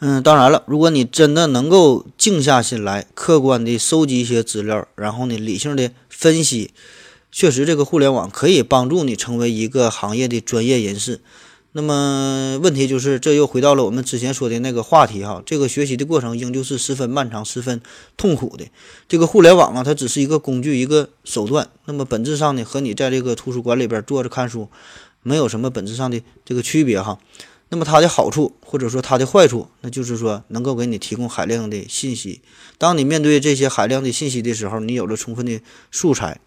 [0.00, 6.72] 嗯，当然了，如果你真的能够静下心来，客观的收集一些资料，然后呢，理性的分析，
[7.34, 11.20] 确实这个互联网可以帮助你成为一个行业的专业人士。
[11.72, 17.80] 那么问题就是，这又回到了我们之前说的那个话题哈，这个学习的过程仍旧是十分漫长、十分
[18.16, 18.64] 痛苦的。
[19.08, 21.68] 这个互联网啊，它只是一个工具、一个手段。
[21.86, 24.68] 那么本质上呢，和你在这个图书馆里边坐着看书，
[25.24, 27.18] 没有什么本质上的这个区别哈。
[27.70, 32.42] 那么它的好处或者说它的坏处，那就是说能够给你提供海量的信息。
[32.78, 35.60] 当你面对这些海量的信息的时候，你有了充分的
[35.90, 36.40] 素材，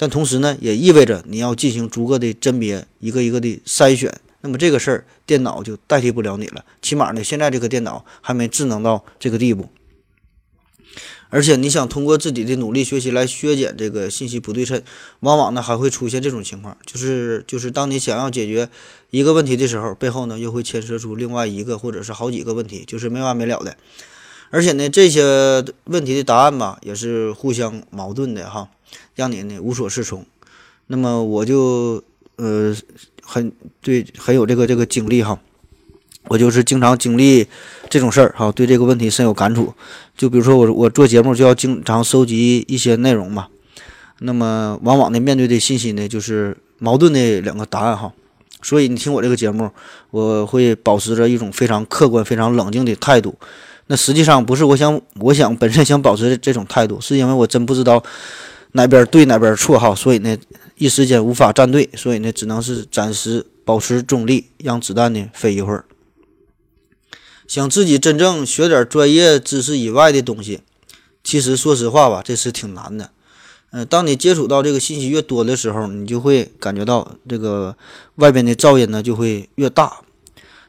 [0.00, 4.18] 但同时呢，也意味着你要进行逐个的甄别，一个一个的筛选。
[4.40, 6.64] 那么这个事儿，电脑就代替不了你了。
[6.80, 9.68] 起码呢，现在这个电脑还没智能到这个地步。
[11.28, 14.82] 而且你想通过自己的努力学习来削减这个信息不对称，
[15.20, 18.70] 往往呢还会出现这种情况，就是就是当你想要解决
[19.10, 23.76] 一个问题的时候，背后呢又会牵涉出另外一个或者是好几个问题，就是没完没了的。
[24.48, 28.68] 而且呢这些问题的答案吧也是互相矛盾的哈，
[29.14, 30.24] 让你呢无所适从。
[30.86, 32.02] 那么我就
[32.36, 32.74] 呃
[33.22, 35.38] 很对很有这个这个经历哈。
[36.28, 37.46] 我就是经常经历
[37.88, 39.72] 这种事儿哈，对这个问题深有感触。
[40.16, 43.48] 就比如说我我做节目就要经常收集一些内容嘛，
[44.18, 48.12] 那么往往呢面对的信息呢就是矛盾的两个答案哈。
[48.62, 49.70] 所以你听我这个节目，
[50.10, 53.34] 我会保持着一种非常客观、非常冷静的态度。
[53.86, 58.00] 那实际上不是我想我想本身想保持这种态度，是因为我真不知道
[58.72, 60.36] 哪边对哪边错哈，所以呢
[60.76, 65.84] 一时间无法站队，所以呢只能是暂时保持中立，让子弹呢飞一会儿。
[67.46, 70.60] 想自己真正学点专业知识以外的东西，
[71.24, 73.10] 其实说实话吧，这是挺难的。
[73.72, 77.76] 嗯，当你接触到这个信息越多的时候，你就会感觉到这个
[78.16, 80.02] 外边的噪音呢就会越大，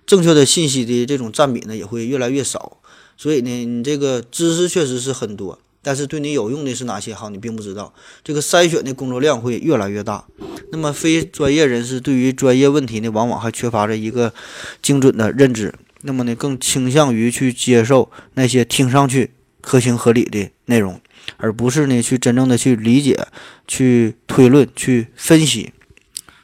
[0.06, 2.78] 正确的信息的这种占比呢也会越来越少。
[3.16, 7.94] 所以呢，你这个知识确实是很多，但是对你有用的是哪些哈，你并不知道。
[8.24, 10.26] 这个筛选的工作量会越来越大。
[10.72, 14.34] 那么非专业人士对于专业问题呢，往往还缺乏着一个
[14.82, 15.74] 精准的认知。
[16.04, 21.00] 那么呢，更倾向于去接受那些听上去合情合理的内容，
[21.38, 23.28] 而不是呢去真正的去理解、
[23.68, 25.74] 去推论、去分析。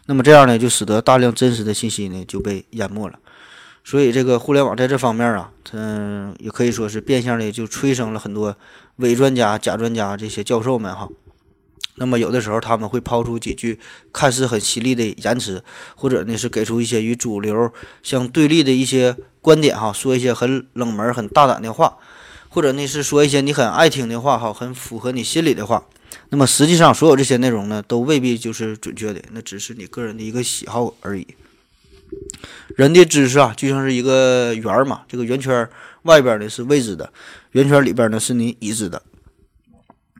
[0.07, 3.19] 那么这样呢，就使得大量真实的信息呢就被淹没了。
[3.87, 8.53] 所以这个互联网在这方面啊，嗯，也可以说是变相的就催生了很多
[8.97, 11.07] 伪专家、假专家这些教授们哈。
[11.95, 13.79] 那么有的时候他们会抛出几句
[14.11, 15.63] 看似很犀利的言辞，
[15.95, 17.71] 或者呢是给出一些与主流
[18.03, 21.95] 相对立的一些观点哈，说一些很冷门、很大胆的话，
[22.49, 25.85] 或者呢是说一些你很爱听的话哈，很符合你心里的话。
[26.27, 31.25] 那么实际上所有这些内容呢，都未必就是准确的，那只是你个人的一个喜好而已。
[32.75, 35.67] 人的知识啊，就像是一个圆儿嘛，这个圆圈
[36.03, 37.11] 外边呢是未知的，
[37.51, 39.01] 圆圈里边呢是你已知的。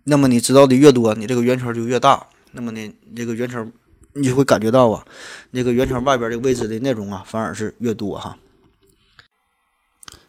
[0.06, 2.28] 那么你知道的越多，你这个圆圈就越大。
[2.54, 3.72] 那么呢，这个圆圈
[4.14, 5.06] 你就会感觉到啊，
[5.52, 8.38] 那个圆圈外边的未知的内容啊，反而是越多哈。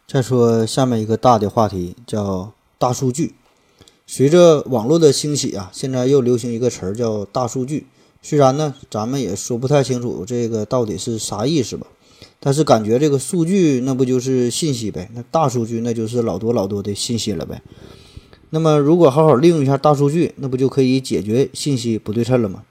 [0.06, 3.34] 再说下面一个大的话题叫大数据。
[4.06, 7.86] 随着网络的兴起啊，现在又流行一个词儿叫大数据。
[8.20, 11.86] 虽然呢，咱们也说不太清楚这个到底是啥意思吧，
[12.40, 15.08] 但是感觉这个数据那不就是信息呗？
[15.14, 17.62] 那大数据那就是老多老多的信息了呗。
[18.50, 22.62] 那么，如果好好利用一下大数据，那不就可以解决信息不对称了吗？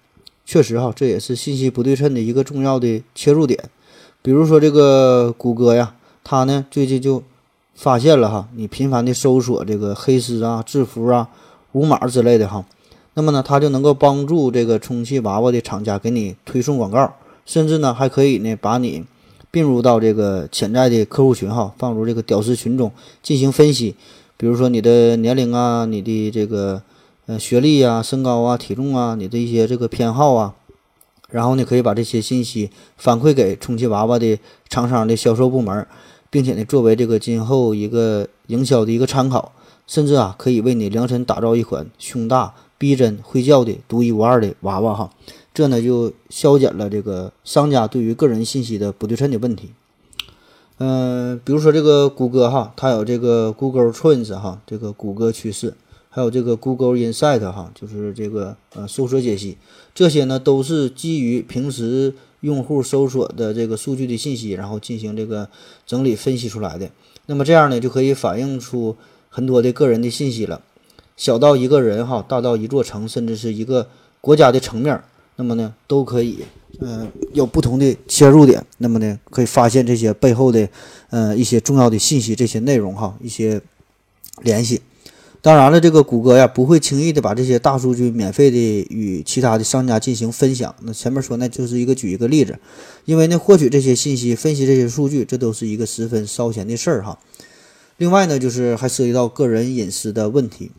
[0.45, 3.69] 确实哈，这也是信息不对称的一个重要的切入点。
[4.21, 7.21] 比如说这个谷歌呀，它呢最近就
[7.75, 11.29] 发现了哈，你频繁的搜索这个黑丝啊、制服啊、
[11.73, 12.65] 无码之类的哈，
[13.17, 17.15] 那么呢，它就能够帮助这个充气娃娃的厂家给你推送广告，
[17.47, 19.05] 甚至呢还可以呢把你
[19.49, 22.91] 并入到这个潜在的客户群哈，放入这个屌丝群中
[23.23, 23.95] 进行分析。
[24.37, 26.83] 比如说你的年龄啊，你的这个
[27.25, 30.53] 呃学历啊、身高啊、体重啊，你的一些这个偏好啊，
[31.31, 34.37] 然后呢可以把这些信息反馈给充气娃娃的
[34.69, 35.87] 厂商的销售部门，
[36.29, 39.53] 并且呢作为这个今后一个营销的一个参考，
[39.87, 45.09] 甚至啊可以为你量身打造一款胸大、逼真、会叫的独一无二的娃娃哈。
[45.53, 49.71] 这呢就消减了这个商家对于个人信息的不对称的问题。
[50.77, 55.73] 嗯，比如说这个谷歌哈，它有这个 Google Trends 哈，这个谷歌趋势，
[56.11, 59.57] 还有这个 Google Insight 哈，就是这个呃搜索解析，
[59.95, 65.49] 这些呢都是基于平时用户搜索的这个数据的信息，然后进行这个
[65.87, 66.91] 整理分析出来的。
[67.25, 68.95] 那么这样呢，就可以反映出
[69.29, 70.61] 很多的个人的信息了，
[71.17, 73.89] 小到一个人哈，大到一座城，甚至是一个
[74.21, 75.01] 国家的层面，
[75.35, 76.45] 那么呢都可以。
[76.79, 80.69] 嗯，有不同的切入点，那么呢，可以发现这些背后的，
[81.09, 83.59] 呃，一些重要的信息，这些内容哈，一些
[84.43, 84.81] 联系。
[85.41, 88.57] 当然了，这个谷歌呀，不会轻易的把这些大数据免费的
[88.91, 90.75] 与其他的商家进行分享。
[90.81, 92.59] 那前面说，那就是一个举一个例子，
[93.05, 97.17] 因为呢，获取这些信息、分析这些数据，这都是一个十分烧钱的事儿哈。
[97.95, 100.71] 另外呢，就是还涉及到个人隐私的问题。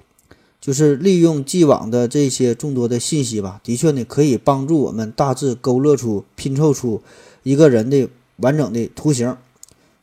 [0.60, 7.00] 就是利用既往的这些众多的信息吧，的确呢可以帮助我们大致勾勒出、拼凑出
[7.42, 9.36] 一个人的完整的图形。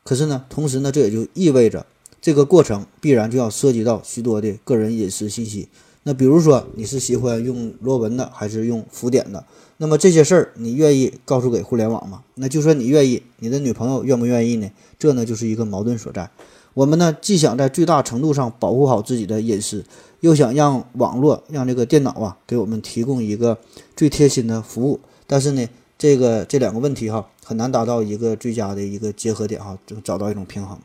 [0.02, 1.84] 可是呢，同时呢，这也就意味着
[2.20, 5.68] 这个过程必然就要涉及到许多的个人隐私信息。
[6.04, 9.44] 那比如说你是喜欢用螺纹的还是用浮点的？
[9.78, 12.22] 那么这些事儿你愿意告诉给互联网吗？
[12.36, 14.70] 那就算你愿意，你的女朋友愿不愿意呢？
[14.98, 16.30] 这呢就是一个矛盾所在。
[16.76, 19.82] 我们呢既想在最大程度上保护好自己的隐私。
[20.20, 23.58] 又想让网络让这个电脑啊给我们提供一个
[23.94, 25.68] 最贴心的服务，但是呢，
[25.98, 30.78] 这个这两个问题哈很难达到一个最佳的一个结合点哈，就找到一种平衡。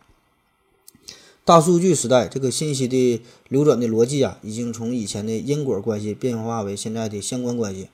[1.46, 7.88] 大数据时代，这个信息的流转的逻辑啊，已经从以前的因果关系变化为现在的相关关系，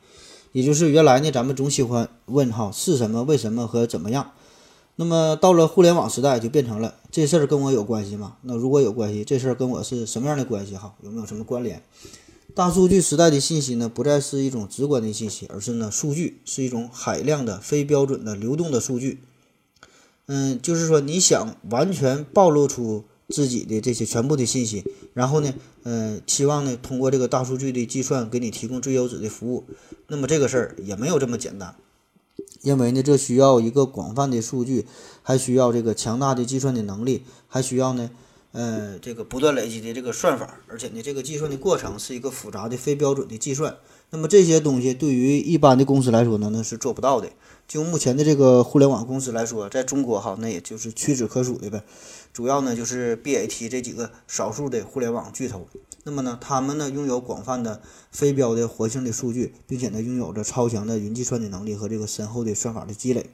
[0.51, 4.31] 也就是原来呢，咱们总喜欢问哈是什么、为什么和怎么样。
[4.99, 8.37] 那么到了互联网时代，就变成了这事儿跟我有关系吗？
[8.41, 10.75] 那如果有关系，这事儿跟我是什么样的关系？
[10.75, 11.83] 哈，有没有什么关联？
[12.55, 19.21] 大数据时代的信息呢，不再是一种直观的信息，而是呢，数据是一种海量的、非标准的、流动的数据。
[20.25, 24.83] 嗯，就是说，你想完全暴露出自己的这些全部的信息，
[25.13, 29.65] 然后呢，嗯，期望呢，通过这个大数据的计算，给你提供最优质的服务，
[30.07, 31.75] 那么这个事儿也没有这么简单。
[32.61, 34.85] 因为呢，这需要一个广泛的数据，
[35.23, 38.09] 还需要这个强大的计算的能力，还需要呢，
[38.51, 43.77] 呃，这个不断累积的这个算法，而且呢，这个计算的过程是一个复杂的非标准的计算。
[44.09, 47.29] 那么这些东西对于一般的公司来说呢，那是做不到的。
[47.67, 51.83] 就目前的这个互联网公司来说，在中国哈，那也就是屈指可数的呗。
[52.31, 55.67] 主要呢就是 BAT 这几个少数的互联网巨头。
[56.07, 57.81] 那么呢，他们呢拥有广泛的
[58.11, 63.29] 非标的活性的数据，并且呢拥有着超强的云计算的能力和这个深厚的算法的积累。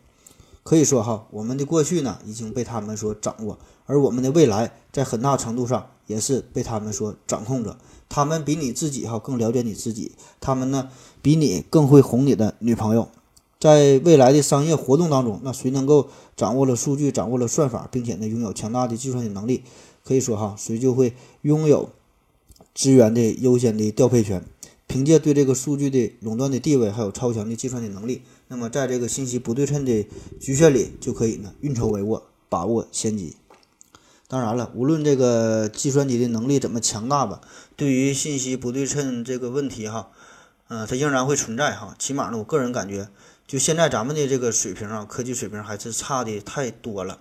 [0.63, 7.77] 可以说哈，我们的过去呢已经被他们所掌握，而我们的未来在很大程度上也是被他们所掌控着。
[8.09, 10.89] 他们比你自己哈更了解你自己，他们呢
[11.21, 13.07] 比你更会哄你的女朋友。
[13.59, 19.63] 在未来的商业活动当中，那谁能够掌握了数据，掌握了算法，并且呢拥有强大的计算的能力，
[20.03, 21.13] 可以说哈，谁就会
[21.43, 21.89] 拥有。
[22.73, 24.43] 资源的优先的调配权，
[24.87, 30.07] 凭借对这个数据的垄断的地位，还有超强的计算的能力，那么在这个信息不对称的
[30.39, 33.35] 局限里，就可以呢运筹帷幄，把握先机。
[34.27, 37.41] 当然了，无论这个计算机的能力怎么强大吧，
[37.75, 40.09] 对于信息不对称这个问题哈，
[40.69, 41.95] 嗯，它仍然会存在哈。
[41.99, 43.09] 起码呢，我个人感觉，
[43.45, 47.19] 就现在咱们的这个水平啊，科技水平还是差的太多了。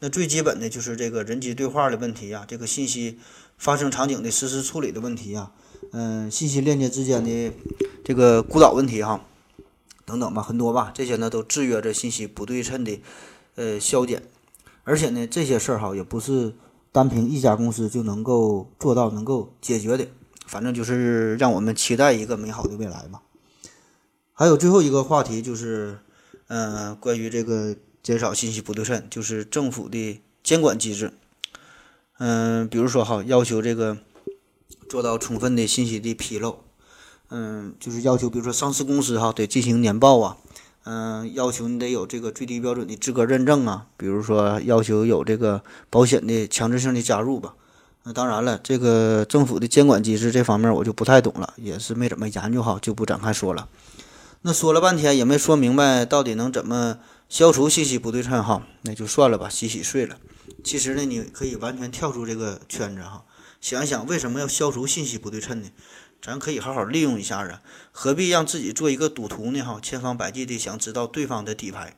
[0.00, 3.18] 那最基本的就是这个人机对话的问题呀，这个信息。
[3.58, 5.52] 发生场景的实时处理的问题啊，
[5.90, 7.52] 嗯，信息链接之间的
[8.04, 9.20] 这个孤岛问题哈，
[10.06, 13.00] 等等吧，很多吧，这些呢都制约着信息不对称的
[13.56, 14.22] 呃消减，
[14.84, 16.54] 而且呢这些事儿哈也不是
[16.92, 20.06] 单凭一家公司就能够做到能够解决的，
[20.46, 23.20] 反正就是让我们期待一个美好的未来吧。
[24.32, 25.98] 还有最后一个话题就是，
[26.46, 31.12] 嗯，关于这个减少信息不对称，就是政府的监管机制。
[32.18, 33.96] 嗯，比如说哈，要求这个
[34.88, 36.58] 做到充分的信息的披露，
[37.30, 40.36] 嗯，就是要求，比如说上市公司哈得进行年报啊，
[40.84, 47.54] 嗯，要求你得有这个最低标准的资格认证啊，比如说要求有这个保险的强制性的加入吧。
[48.04, 53.68] 那当然了，这个政府的监管机制这方面我就不太懂了，也是没怎么研究好，就不展开说了。
[54.42, 56.98] 那说了半天也没说明白到底能怎么
[57.28, 60.16] 消除信息不对称哈，那就算了吧，洗洗睡了。
[60.62, 63.24] 其实呢，你可以完全跳出这个圈子哈，
[63.60, 65.70] 想想为什么要消除信息不对称呢？
[66.20, 69.62] 咱可以好好利用一下啊，何必让自己做一个赌徒呢？
[69.62, 71.96] 哈，千方百计的想知道对方的底牌。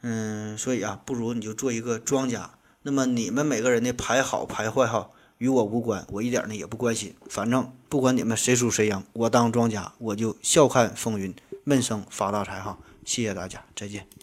[0.00, 2.52] 嗯，所以啊，不如你就做一个庄家。
[2.82, 7.14] 那么你们每个人的牌好牌坏哈，与我无关，我一点呢也不关心。
[7.28, 11.34] 反正不管你们谁输谁赢，我当庄家，我就笑看风云，
[11.64, 12.78] 闷声发大财哈。
[13.04, 14.17] 谢谢大家，再见。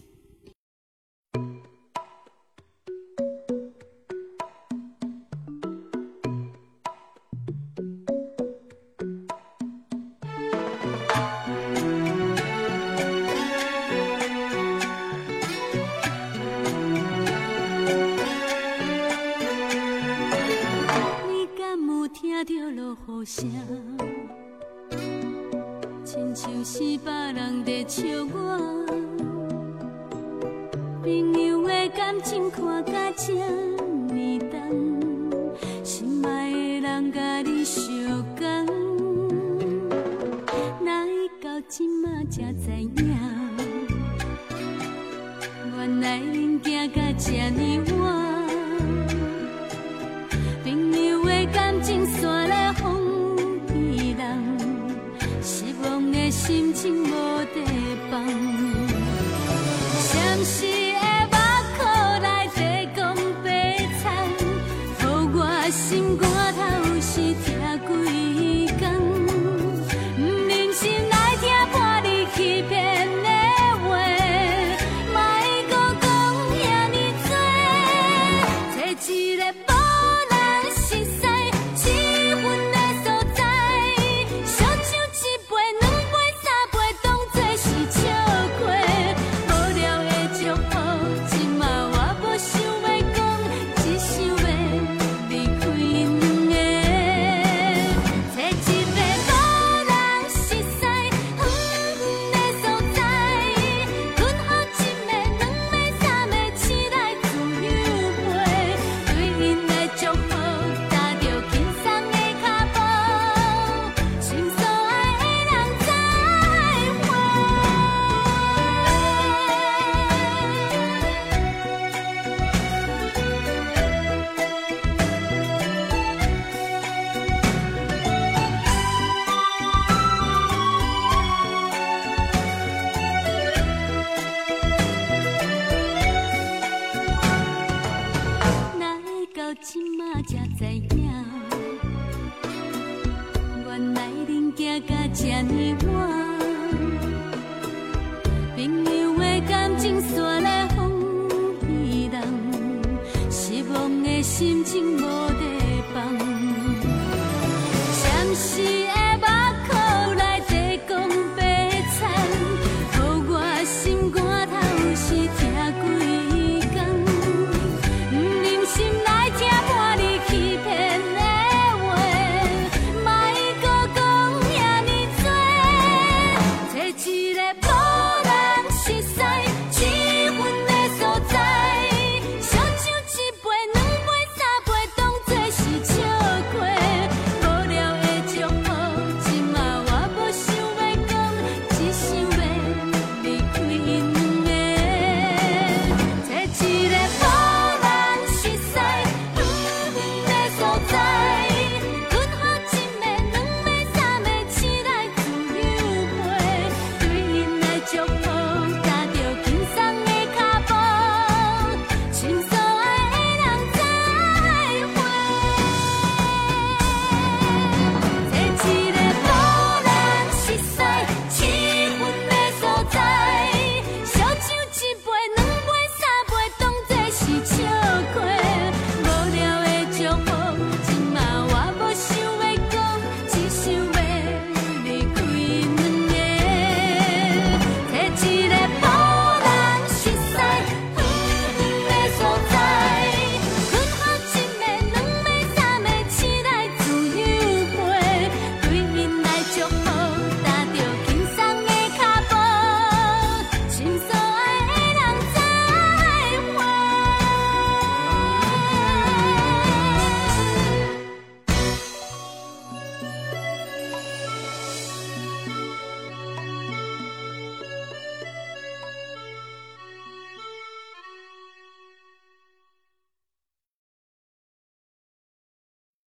[23.26, 23.52] 声，
[26.06, 28.86] 亲像是别人在笑我。
[31.02, 37.84] 朋友的感情看甲这呢重，心爱的人甲你相
[38.36, 38.46] 共，
[40.86, 41.08] 来
[41.42, 42.92] 到今嘛才知影，
[45.76, 47.85] 原来恁行甲这呢。